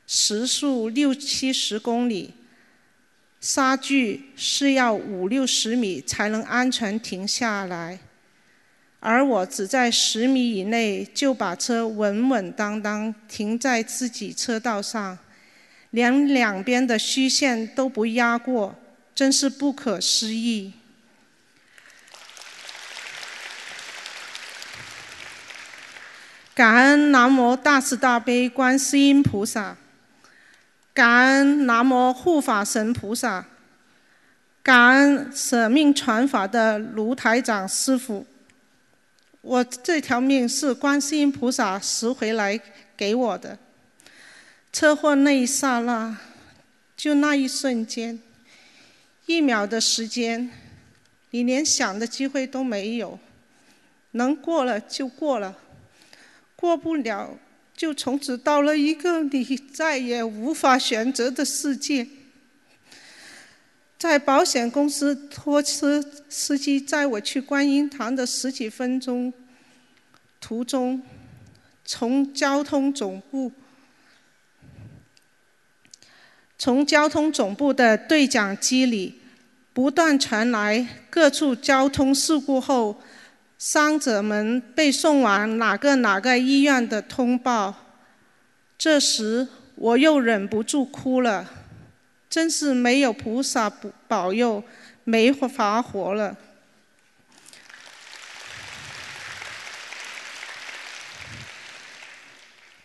[0.06, 2.32] 时速六七十公里，
[3.44, 7.98] 刹距是要五六十米才能安全停下来，
[9.00, 15.18] 而我只在十米以内就把车稳稳当当停在自己车道上。
[15.90, 18.74] 连两边的虚线都不压过，
[19.14, 20.72] 真是不可思议。
[26.54, 29.76] 感恩南无大慈大悲观世音菩萨，
[30.94, 33.44] 感恩南无护法神菩萨，
[34.62, 38.24] 感恩舍命传法的卢台长师傅。
[39.40, 42.58] 我这条命是观世音菩萨拾回来
[42.96, 43.58] 给我的。
[44.72, 46.16] 车祸那一刹那，
[46.96, 48.20] 就那一瞬间，
[49.26, 50.48] 一秒的时间，
[51.30, 53.18] 你连想的机会都没有。
[54.12, 55.56] 能过了就过了，
[56.54, 57.36] 过不了
[57.76, 62.06] 就从此到了一个你再也无法选择的世界。
[63.98, 69.32] 在保险公司拖车司机载我去观音堂的十几分钟
[70.40, 71.02] 途中，
[71.84, 73.50] 从交通总部。
[76.58, 79.20] 从交通总部的对讲机里，
[79.72, 83.00] 不断传来各处交通事故后
[83.66, 87.74] 伤者们被送往哪个哪个医院的通报。
[88.76, 91.48] 这时，我又忍不住哭了，
[92.28, 93.72] 真是没有菩萨
[94.06, 94.62] 保佑，
[95.04, 96.36] 没法活了。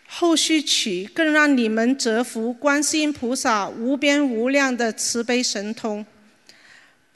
[0.08, 6.06] 后续曲更让你们折服观世音菩萨无边无量的慈悲神通。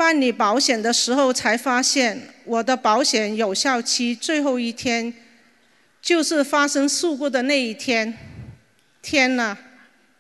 [0.04, 5.14] 办理保险的时候才发现，我的保险有效期最后一天
[6.02, 8.14] 就是发生事故的那一天。
[9.02, 9.58] 天哪！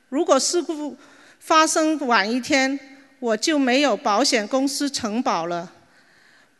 [0.08, 0.96] 如果事故
[1.38, 2.80] 发生晚一天，
[3.20, 5.70] 我就没有保险公司承保了，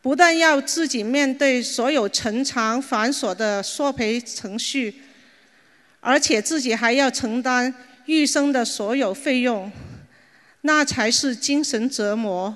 [0.02, 5.00] 不但要自己面对所有陈长繁琐的索赔程序。
[6.00, 9.72] 而且自己还要承担余生的所有费用，
[10.60, 12.54] 那才是精神折磨。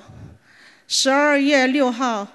[0.90, 2.26] 十二月六号，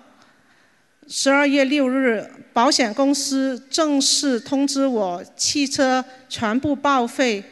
[1.08, 2.24] 十二月六日，
[2.54, 7.44] 保险公司正式通知我，汽车全部报废，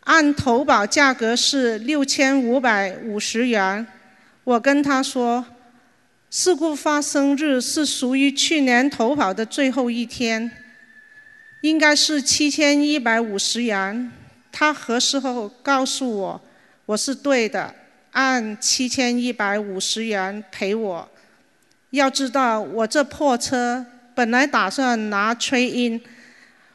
[0.00, 3.86] 按投保价格是六千五百五十元。
[4.42, 5.46] 我跟他说，
[6.28, 10.50] 事故发生日是属于去年投保的最后一天。
[11.60, 14.10] 应该是七千一百五十元，
[14.50, 16.40] 他核实后告诉我，
[16.84, 17.72] 我是对的，
[18.16, 21.06] 按七千一百五十元赔我。
[21.90, 26.00] 要知道，我这破车本来打算拿吹音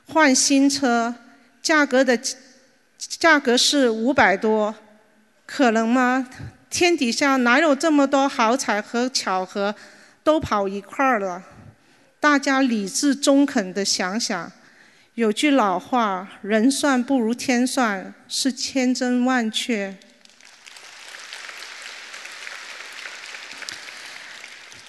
[0.06, 1.16] 换新车，
[1.60, 2.16] 价格的
[3.00, 4.76] 价格是五百多，
[5.48, 6.30] 可能吗？
[6.70, 9.74] 天底下哪有这么多好彩和巧合
[10.24, 11.42] 都跑一块儿了？
[12.20, 14.52] 大家理智中肯的想想。
[15.16, 19.98] 有句老话，“人算不如天算”，是千真万确。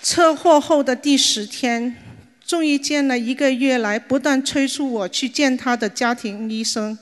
[0.03, 1.94] 车祸后的第十天，
[2.44, 6.98] 终于见了一个月来不断催促我去见他的家庭医生。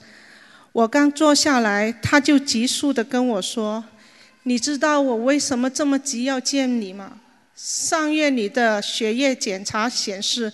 [0.73, 3.83] 我刚坐下来，他就急速的跟我说
[4.45, 7.13] ：“你知道我为什么这么急要见你吗？
[7.57, 10.53] 上月你的血液检查显示，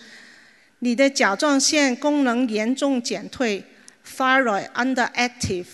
[0.79, 3.61] 你的甲状腺功能严重减退
[4.17, 5.65] ，thyroid underactive。”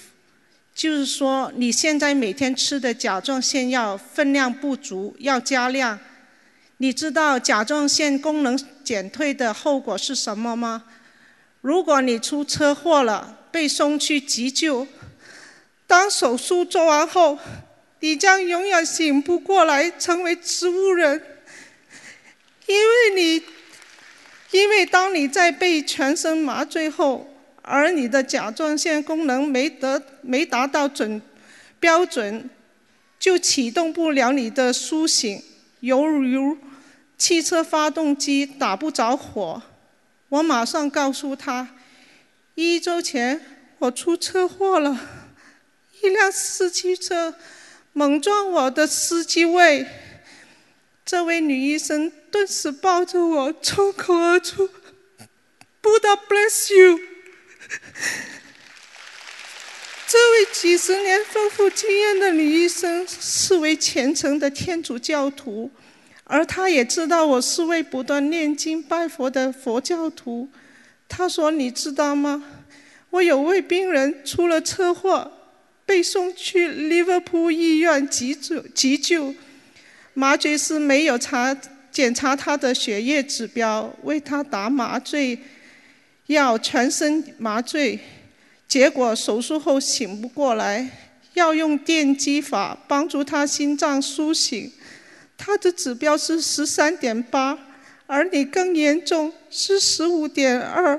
[0.73, 5.99] 就是说，你现在每天吃的甲状腺药分量不足，要加量。
[6.83, 10.83] 你知道甲状腺功能减退的后果是什么吗？
[11.61, 14.85] 如果你出车祸了，被送去急救，
[15.87, 17.39] 当手术做完后，
[18.01, 21.23] 你将永远醒不过来，成为植物人。
[22.65, 23.41] 因为你，
[24.51, 27.29] 因为当你在被全身麻醉后。
[27.61, 31.21] 而你的甲状腺功能没得没达到准
[31.79, 32.49] 标准，
[33.17, 35.41] 就启动不了你的苏醒，
[35.79, 36.57] 犹如
[37.17, 39.61] 汽车发动机打不着火。
[40.29, 41.75] 我马上告诉他，
[42.55, 43.39] 一周前
[43.79, 44.99] 我出车祸了，
[46.01, 47.35] 一辆司机车
[47.93, 49.85] 猛撞我的司机位。
[51.05, 54.69] 这位女医生顿时抱着我冲口而出
[55.81, 56.99] ：“Buddha bless you。”
[60.07, 65.69] 这位几十年丰富经验的女医生是位虔诚的天主教徒，
[66.25, 70.47] 而他也知道我是位不断念经拜佛的佛教徒。
[71.07, 72.43] 他说：“你知道吗？
[73.09, 75.31] 我有位病人出了车祸，
[75.85, 79.35] 被送去利物浦医院急救，急救，
[80.13, 81.55] 麻醉师没有查
[81.91, 85.37] 检查他的血液指标，为他打麻醉。”
[86.27, 87.99] 要全身麻醉，
[88.65, 90.89] 结果手术后醒不过来，
[91.33, 94.71] 要用电击法帮助他心脏苏醒。
[95.45, 97.59] 他的指标是十三点八，
[98.07, 100.97] 而你更严重，是十五点二，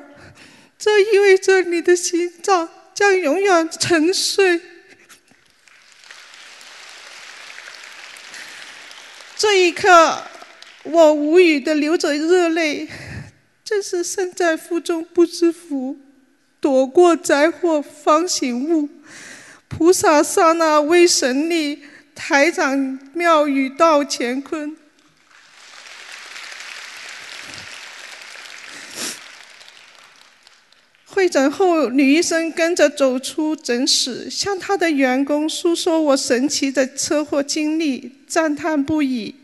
[0.78, 4.60] 这意味着你的心脏将永远沉睡。
[9.34, 10.22] 这一刻，
[10.82, 12.86] 我无语的流着热泪。
[13.64, 15.98] 真是身在福中不知福，
[16.60, 18.90] 躲过灾祸方醒悟。
[19.68, 21.82] 菩萨刹那威神力，
[22.14, 24.76] 台长妙语道乾坤。
[31.06, 39.34] 会诊后，女医生跟着走出诊室，向她的员工诉说我神奇的车祸经历，赞叹不已。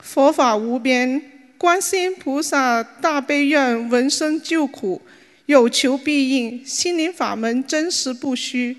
[0.00, 1.20] 佛法无边。
[1.56, 5.02] 观世音菩萨大悲愿，闻声救苦，
[5.46, 8.76] 有求必应，心灵法门真实不虚，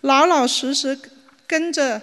[0.00, 0.98] 老老实实
[1.46, 2.00] 跟着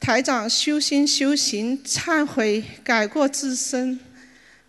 [0.00, 4.00] 台长修心修行，忏悔改过自身，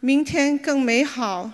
[0.01, 1.49] 明天更美好，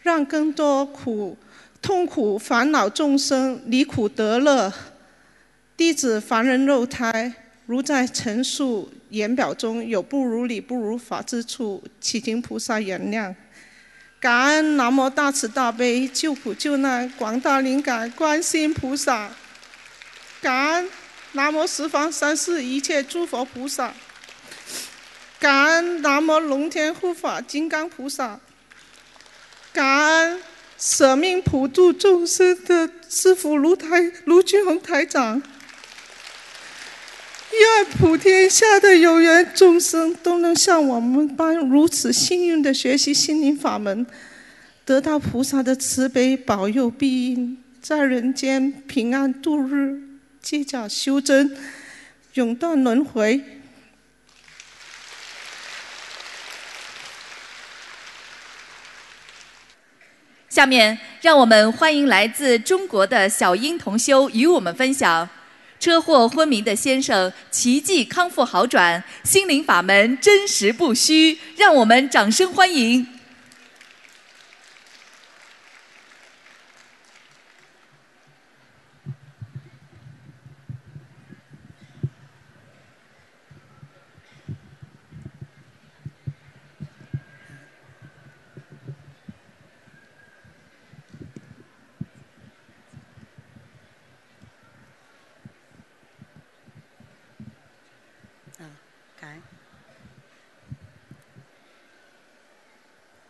[0.00, 1.36] 让更多苦
[1.82, 4.72] 痛苦烦恼众生离苦得乐。
[5.76, 7.32] 弟子凡人肉胎，
[7.66, 8.90] 如在陈述。
[9.10, 13.34] 言表中有不如理、不如法之处，祈请菩萨原谅。
[14.20, 19.30] 感恩南无大慈大悲救苦救难广大灵感观世音菩萨。
[20.42, 20.90] 感恩
[21.32, 23.92] 南无十方三世一切诸佛菩萨。
[25.38, 28.40] 感恩南无龙天护法金刚菩萨。
[29.72, 30.40] 感恩
[30.78, 35.42] 舍命普度众生的师父卢台卢俊宏台长。
[37.50, 44.06] 愿普天下的有缘众生都能像我们般如此幸运的学习心灵法门，
[44.84, 50.00] 得到菩萨的慈悲保佑庇荫，在人间平安度日，
[50.50, 51.54] 借假修真，
[52.32, 53.44] 永断轮回。
[60.48, 65.28] 下面，让我们欢迎来自中国的小英同修与我们分享。
[65.78, 73.17] 车祸昏迷的先生奇迹康复好转，心灵法门真实不虚，让我们掌声欢迎。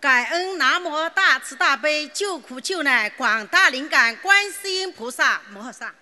[0.08, 5.94] 感恩南无大慈大悲救苦救难广大灵感观世音菩萨摩诃萨，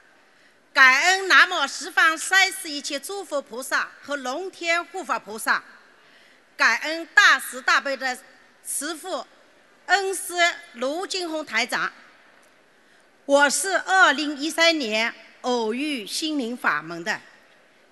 [0.73, 5.61] 感恩南无十方三世一切诸佛菩萨和龙天护法菩萨，
[6.57, 8.17] 感恩大慈大悲的
[8.63, 9.27] 慈父
[9.87, 10.35] 恩师
[10.75, 11.93] 卢金红台长。
[13.25, 17.21] 我是二零一三年偶遇心灵法门的，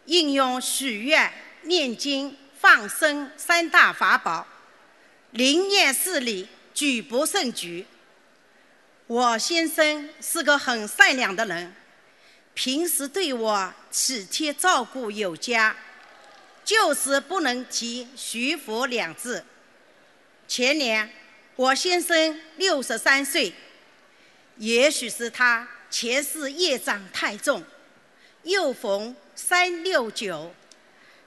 [0.05, 4.47] 应用许愿、念经、放生三大法宝，
[5.35, 7.85] 灵验事理，举不胜举。
[9.09, 11.75] 我先生是个很善良的人，
[12.55, 15.75] 平时对我体贴照顾有加，
[16.65, 19.45] 就是不能提学佛两字。
[20.47, 21.11] 前年
[21.57, 23.53] 我先生六十三岁。
[24.59, 27.65] 也许是他前世业障太重，
[28.45, 30.55] 又逢三六九，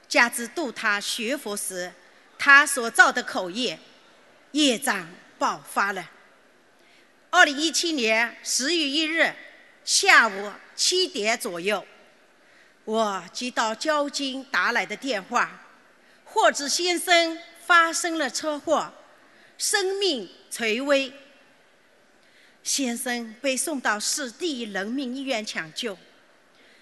[0.08, 1.92] 加之度他学佛时，
[2.38, 3.78] 他所造的口业
[4.52, 6.10] 业障爆发了。
[7.30, 9.34] 二零一七年十月一日
[9.84, 11.84] 下午七点左右，
[12.84, 15.66] 我接到交警打来的电话，
[16.24, 18.92] 获知先生发生了车祸，
[19.58, 21.12] 生命垂危。
[22.62, 25.96] 先生被送到市第一人民医院抢救，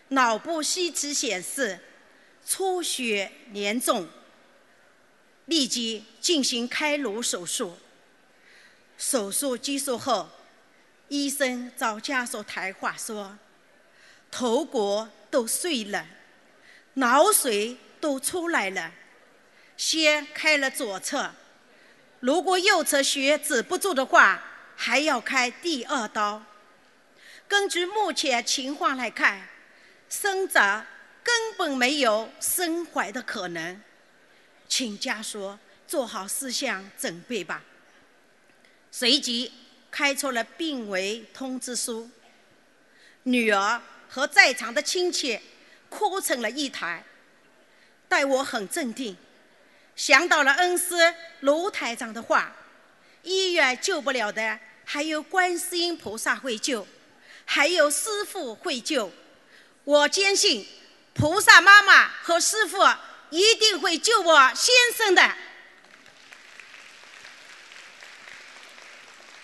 [0.08, 1.78] 脑部 CT 显示
[2.44, 4.08] 出血严重，
[5.46, 7.76] 立即进行开颅手术。
[8.96, 10.30] 手术结束后，
[11.08, 13.36] 医生找家属谈话说
[14.30, 16.06] ：“头骨都碎了，
[16.94, 18.92] 脑髓都出来了，
[19.76, 21.32] 先开了左侧，
[22.20, 24.42] 如果右侧血止不住的话。”
[24.78, 26.44] 还要开第二刀。
[27.48, 29.48] 根据目前情况来看，
[30.06, 30.84] 生者
[31.24, 33.82] 根本没有生还的可能，
[34.68, 37.62] 请家属做好思想准备吧。
[38.90, 39.52] 随即
[39.90, 42.10] 开出了病危通知书。
[43.24, 45.40] 女儿和在场的亲戚
[45.88, 47.02] 哭成了一团，
[48.08, 49.16] 待我很镇定，
[49.94, 52.54] 想到了恩师卢台长的话。
[53.22, 56.86] 医院救不了的，还有观世音菩萨会救，
[57.44, 59.10] 还有师父会救。
[59.82, 60.64] 我坚信，
[61.12, 62.78] 菩萨妈妈和师父
[63.30, 65.34] 一定会救我先生的。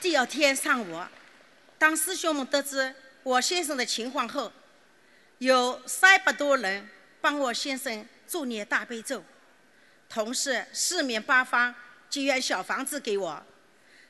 [0.01, 1.01] 第二天上午，
[1.79, 4.53] 当师兄们得知我先生的情况后，
[5.39, 6.89] 有三百多人
[7.21, 9.25] 帮我先生助念大悲咒，
[10.09, 11.75] 同时四面八方
[12.11, 13.47] 寄愿小房子给我。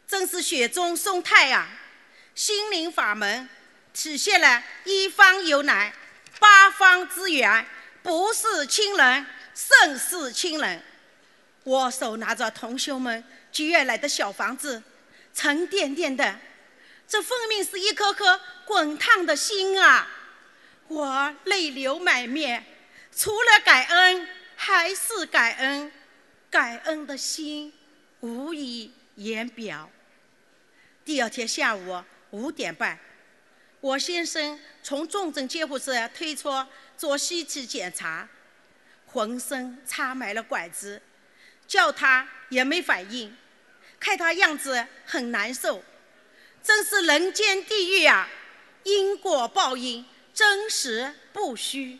[0.07, 1.69] 真是雪中送炭啊！
[2.35, 3.49] 心灵法门
[3.95, 5.93] 体现了一方有难，
[6.39, 7.67] 八方支援，
[8.03, 10.83] 不是亲人胜似亲人。
[11.65, 14.83] 我手拿着同学们寄愿来的小房子，
[15.33, 16.39] 沉甸甸的，
[17.07, 20.09] 这分明是一颗颗滚烫的心啊！
[20.89, 22.65] 我泪流满面，
[23.17, 25.93] 除了感恩还是感恩，
[26.51, 27.73] 感恩的心
[28.21, 29.89] 无以言表。
[31.05, 32.99] 第二天下午五点半，
[33.81, 36.51] 我先生从重症监护室推出
[36.97, 38.29] 做 CT 检查，
[39.13, 41.01] 浑身插满了管子，
[41.67, 43.37] 叫他也没反应，
[44.01, 45.83] 看他样子很难受，
[46.63, 48.29] 真是人间地狱啊！
[48.85, 51.99] 因果报应，真实不虚。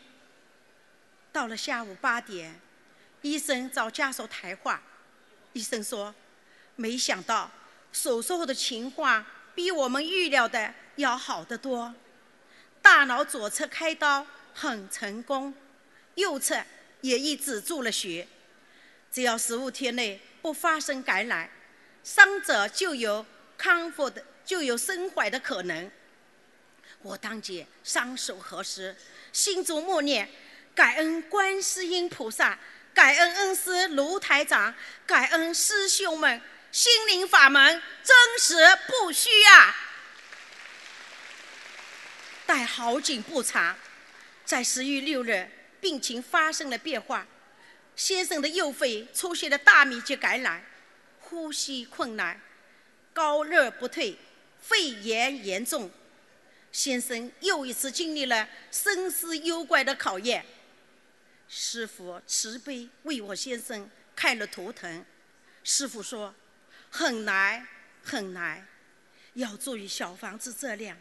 [1.31, 2.59] 到了下午八点，
[3.21, 4.81] 医生找家属谈话，
[5.53, 6.13] 医生说，
[6.75, 7.49] 没想到。
[7.91, 11.93] 手术后的情况比我们预料的要好得多，
[12.81, 15.53] 大脑左侧开刀很成功，
[16.15, 16.59] 右侧
[17.03, 18.25] 也已止住了血，
[19.11, 21.49] 只要十五天内不发生感染，
[22.01, 23.25] 伤者就有
[23.57, 25.91] 康复的，就有生还的可能。
[27.01, 28.95] 我当即双手合十，
[29.33, 30.29] 心中默念：
[30.73, 32.57] 感恩观世音菩萨，
[32.93, 34.73] 感恩恩师卢台长，
[35.05, 36.41] 感恩师兄们。
[36.71, 38.55] 心灵法门真实
[38.87, 39.75] 不虚啊！
[42.47, 43.77] 但好景不长，
[44.43, 45.47] 在十月六日，
[45.83, 47.27] 病情发生了变化。
[47.93, 50.63] 先生的右肺出现了大面积感染，
[51.19, 52.39] 呼吸困难，
[53.11, 54.17] 高热不退，
[54.61, 55.91] 肺炎严重。
[56.71, 60.45] 先生又一次经历了生死攸关的考验。
[61.49, 65.05] 师傅慈悲为我先生看了图腾，
[65.65, 66.33] 师傅说。
[66.95, 67.67] 很难
[68.03, 68.67] 很难，
[69.33, 70.95] 要注意小房子质量，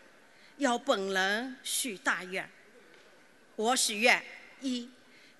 [0.56, 2.48] 要本人许大愿。
[3.56, 4.24] 我许愿：
[4.62, 4.88] 一，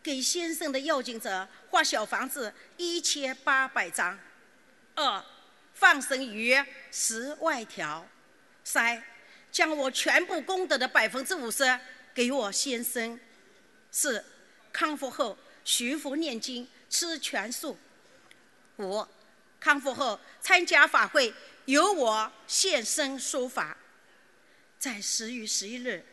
[0.03, 4.17] 给先生的要紧者画小房子一千八百张；
[4.95, 5.25] 二，
[5.75, 6.55] 放生鱼
[6.91, 8.05] 十万条；
[8.65, 9.03] 三，
[9.51, 11.79] 将我全部功德的百分之五十
[12.15, 13.19] 给我先生；
[13.91, 14.25] 四，
[14.73, 17.79] 康复后学佛念经，吃全素。
[18.79, 19.07] 五，
[19.61, 21.33] 康复后参加法会，
[21.67, 23.77] 由我现身说法。
[24.79, 26.05] 在十月十一日，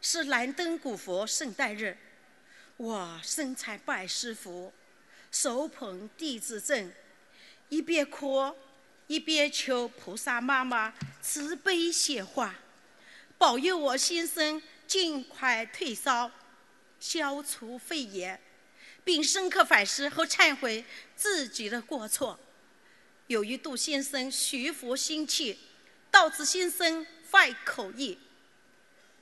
[0.00, 1.96] 是兰登古佛圣诞日，
[2.84, 4.70] 我身材拜师佛，
[5.32, 6.92] 手捧弟子证，
[7.70, 8.54] 一边哭
[9.06, 12.54] 一边求菩萨妈妈慈悲显化，
[13.38, 16.30] 保佑我先生尽快退烧，
[17.00, 18.38] 消除肺炎。
[19.02, 20.82] 并深刻反思和忏悔
[21.14, 22.38] 自己的过错。
[23.26, 25.56] 由于杜先生学佛心切，
[26.10, 28.16] 导致先生坏口业。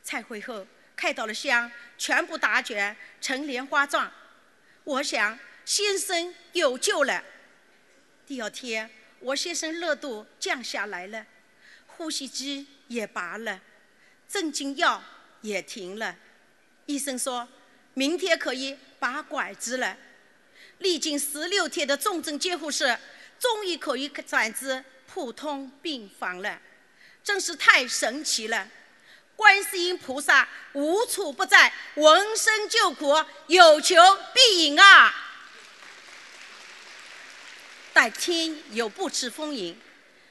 [0.04, 0.64] 忏悔后，
[0.96, 4.12] 看到了香，全部打卷成莲花状。
[4.84, 7.22] 我想先生有救了。
[8.26, 8.90] 第二天，
[9.20, 11.26] 我先生热度降下来了，
[11.86, 13.60] 呼吸机也拔了，
[14.28, 15.02] 镇静药
[15.40, 16.16] 也停了。
[16.86, 17.48] 医生说
[17.94, 18.78] 明天可以。
[19.02, 19.96] 拔拐子了，
[20.78, 22.96] 历经十六天的重症监护室，
[23.36, 26.62] 终于可以转至普通病房了，
[27.24, 28.68] 真是太神奇了！
[29.42, 33.12] 观世音菩萨无处不在，闻声救苦，
[33.48, 33.96] 有求
[34.32, 35.12] 必应啊！
[37.92, 39.76] 但天有不测风云，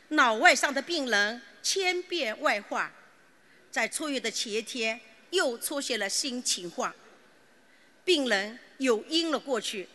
[0.07, 2.89] 脑外伤的病人千变万化，
[3.69, 5.01] 在出院的前一天
[5.31, 6.95] 又出现了新情况。
[8.05, 9.89] 病人又晕了过去，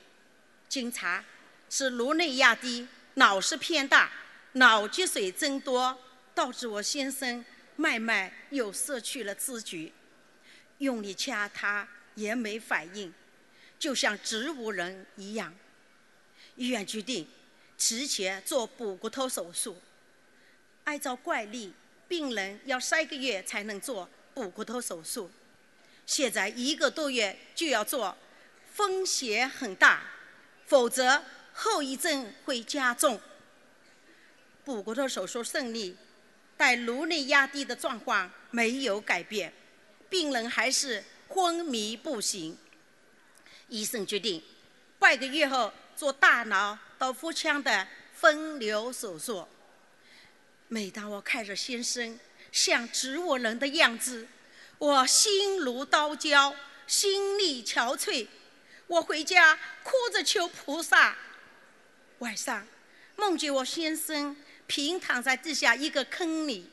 [0.69, 1.25] 经查
[1.71, 4.13] 是颅内压低，脑室偏大，
[4.53, 5.99] 脑积水增多，
[6.35, 7.43] 导致我先生
[7.77, 9.93] 慢慢又失去了知觉，
[10.79, 13.13] 用力掐他也没反应，
[13.79, 15.55] 就像植物人一样。
[16.57, 17.29] 医院决定
[17.77, 19.81] 提前做补骨头手术。
[20.85, 21.73] 按照惯例，
[22.09, 25.31] 病人要三个月才能做补骨头手术。
[26.07, 28.17] 现在一个多月就要做，
[28.73, 30.03] 风险很大，
[30.65, 33.21] 否则后遗症会加重。
[34.65, 35.97] 补骨头手术顺利，
[36.57, 39.53] 但颅内压低的状况没有改变，
[40.09, 42.57] 病人还是昏迷不醒。
[43.69, 44.43] 医生决定
[44.99, 49.47] 半个月后做大脑到腹腔的分流手术。
[50.69, 52.19] 每当我看着先生
[52.51, 54.27] 像植物人的样子，
[54.79, 56.55] 我心如刀绞，
[56.87, 58.27] 心力憔悴。
[58.87, 61.17] 我回家哭着求菩萨。
[62.21, 62.67] 晚上
[63.17, 64.37] 梦见我先生
[64.67, 66.71] 平躺在地下一个坑里，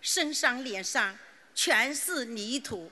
[0.00, 1.18] 身上脸上
[1.54, 2.90] 全是泥土。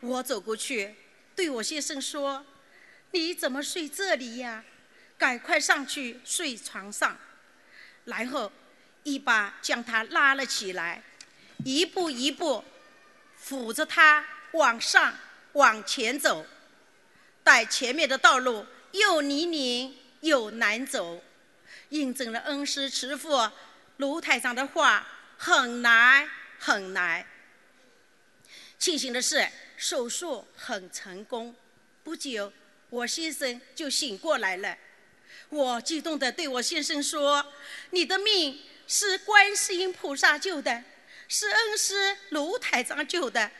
[0.00, 0.94] 我走过去
[1.34, 2.44] 对我先生说
[3.12, 4.64] ：“你怎么睡这里呀？
[5.16, 7.18] 赶快上去睡床上。”
[8.04, 8.50] 然后
[9.02, 11.02] 一把将他拉了起来，
[11.64, 12.64] 一步一步。
[13.40, 15.14] 扶着他往上
[15.52, 16.44] 往前走，
[17.44, 21.22] 但前面的道路又泥泞又难走，
[21.90, 23.50] 印证了恩师慈父
[23.98, 26.28] 卢台长的话：很难
[26.58, 27.24] 很难。
[28.78, 31.54] 庆幸的是，手术很成功，
[32.02, 32.52] 不久
[32.90, 34.76] 我先生就醒过来了。
[35.48, 37.52] 我激动地对我先生说
[37.90, 40.84] ：“你的命是观世音菩萨救的。”
[41.30, 43.50] 是恩师卢台长救的，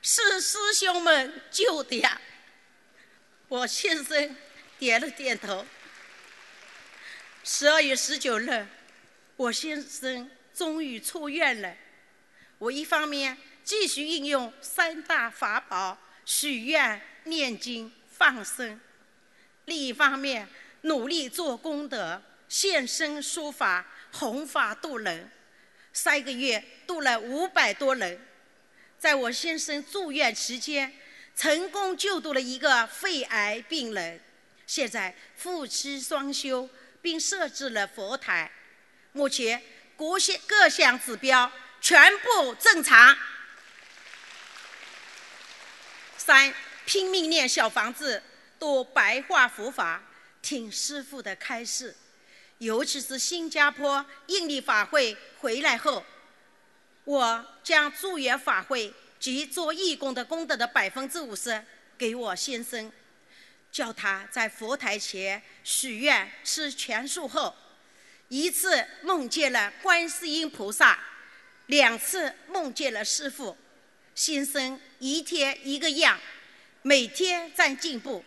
[0.00, 2.20] 是师兄们救的呀！
[3.46, 4.36] 我先生
[4.76, 5.64] 点了点头。
[7.44, 8.64] 十二月十九日，
[9.34, 11.74] 我先生终于出院了。
[12.58, 18.80] 我一方面继续运用三大法宝许愿、念经、放生，
[19.64, 20.48] 另一方面
[20.82, 25.28] 努力做功德、现身说法、弘法度人。
[25.92, 28.20] 三个月度了五百多人，
[29.00, 30.92] 在我先生住院期间，
[31.34, 34.20] 成功救度了一个肺癌病人。
[34.64, 36.70] 现在夫妻双修，
[37.02, 38.50] 并设置了佛台。
[39.12, 39.62] 目前
[39.96, 43.14] 各项各项指标全部正常。
[46.16, 46.54] 三
[46.86, 48.22] 拼命念小房子，
[48.58, 50.02] 读白话佛法，
[50.40, 51.94] 听师父的开示。
[52.58, 56.04] 尤其是新加坡印尼法会回来后，
[57.04, 61.64] 我将助缘法会及做义工的功德的百分之五十
[61.98, 62.92] 给我先生，
[63.72, 67.56] 叫他在佛台前许愿吃全素后，
[68.28, 70.98] 一次梦见了观世音菩萨，
[71.66, 73.56] 两次梦见了师父，
[74.14, 76.20] 先生一天一个样，
[76.82, 78.24] 每天在进步，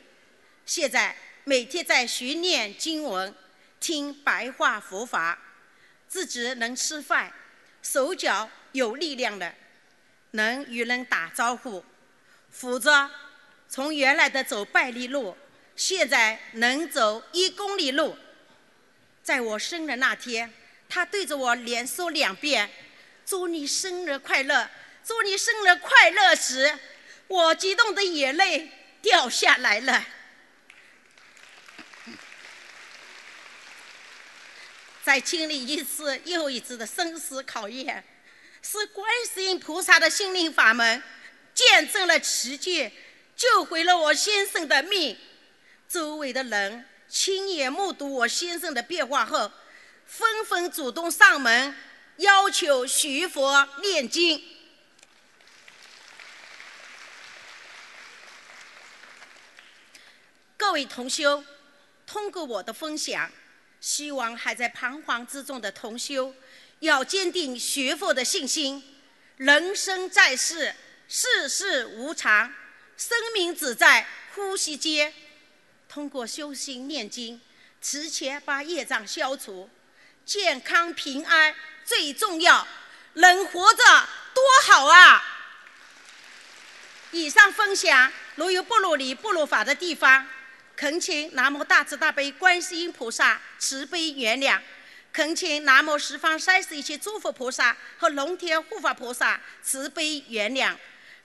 [0.65, 3.33] 现在每天在学念经文。
[3.77, 5.37] 听白话佛法，
[6.07, 7.31] 自己能吃饭，
[7.83, 9.53] 手脚有力量的，
[10.31, 11.85] 能与人打招呼，
[12.49, 13.11] 否则
[13.75, 15.35] 从原来的走半里路，
[15.75, 18.17] 现在能走一公里路。
[19.21, 20.53] 在我生日那天，
[20.87, 22.71] 他对着我连说两遍
[23.27, 24.69] ：“祝你生日快乐，
[25.03, 26.79] 祝你生日快乐！”时，
[27.27, 28.71] 我激动的眼泪
[29.01, 30.07] 掉下来了。
[35.03, 38.05] 在经历一次又一次的生死考验，
[38.61, 41.03] 是观世音菩萨的心灵法门
[41.53, 42.89] 见证了奇迹，
[43.35, 45.17] 救回了我先生的命。
[45.87, 49.51] 周围的人亲眼目睹我先生的变化后，
[50.05, 51.75] 纷纷主动上门
[52.17, 54.43] 要求学佛念经。
[60.57, 61.43] 各位同修，
[62.07, 63.31] 通过我的分享。
[63.81, 66.33] 希望还在彷徨之中的同修，
[66.79, 68.83] 要坚定学佛的信心。
[69.37, 70.73] 人生在世，
[71.07, 72.51] 世事无常，
[72.97, 75.13] 生命只在呼吸间。
[75.87, 77.39] 通过修心念经，
[77.81, 79.69] 提前把业障消除，
[80.25, 82.67] 健康平安最重要。
[83.13, 83.83] 人活着
[84.33, 85.23] 多好啊！
[87.11, 90.27] 以上分享，如有不如理、不如法的地方。
[90.75, 94.59] 恳请南无大慈大悲观世音菩萨慈悲原谅，
[95.13, 100.75] 恳请南无十方三世一切诸佛菩萨和龙天护法菩萨慈悲原谅，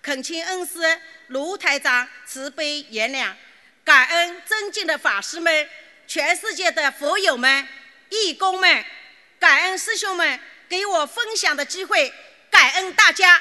[0.02, 3.32] 恳请恩师卢台长慈悲原谅，
[3.84, 5.68] 感恩尊敬的法师们、
[6.06, 7.68] 全世界的佛友们、
[8.08, 8.84] 义工们，
[9.38, 12.12] 感恩师兄们给我分享的机会，
[12.50, 13.40] 感恩大家。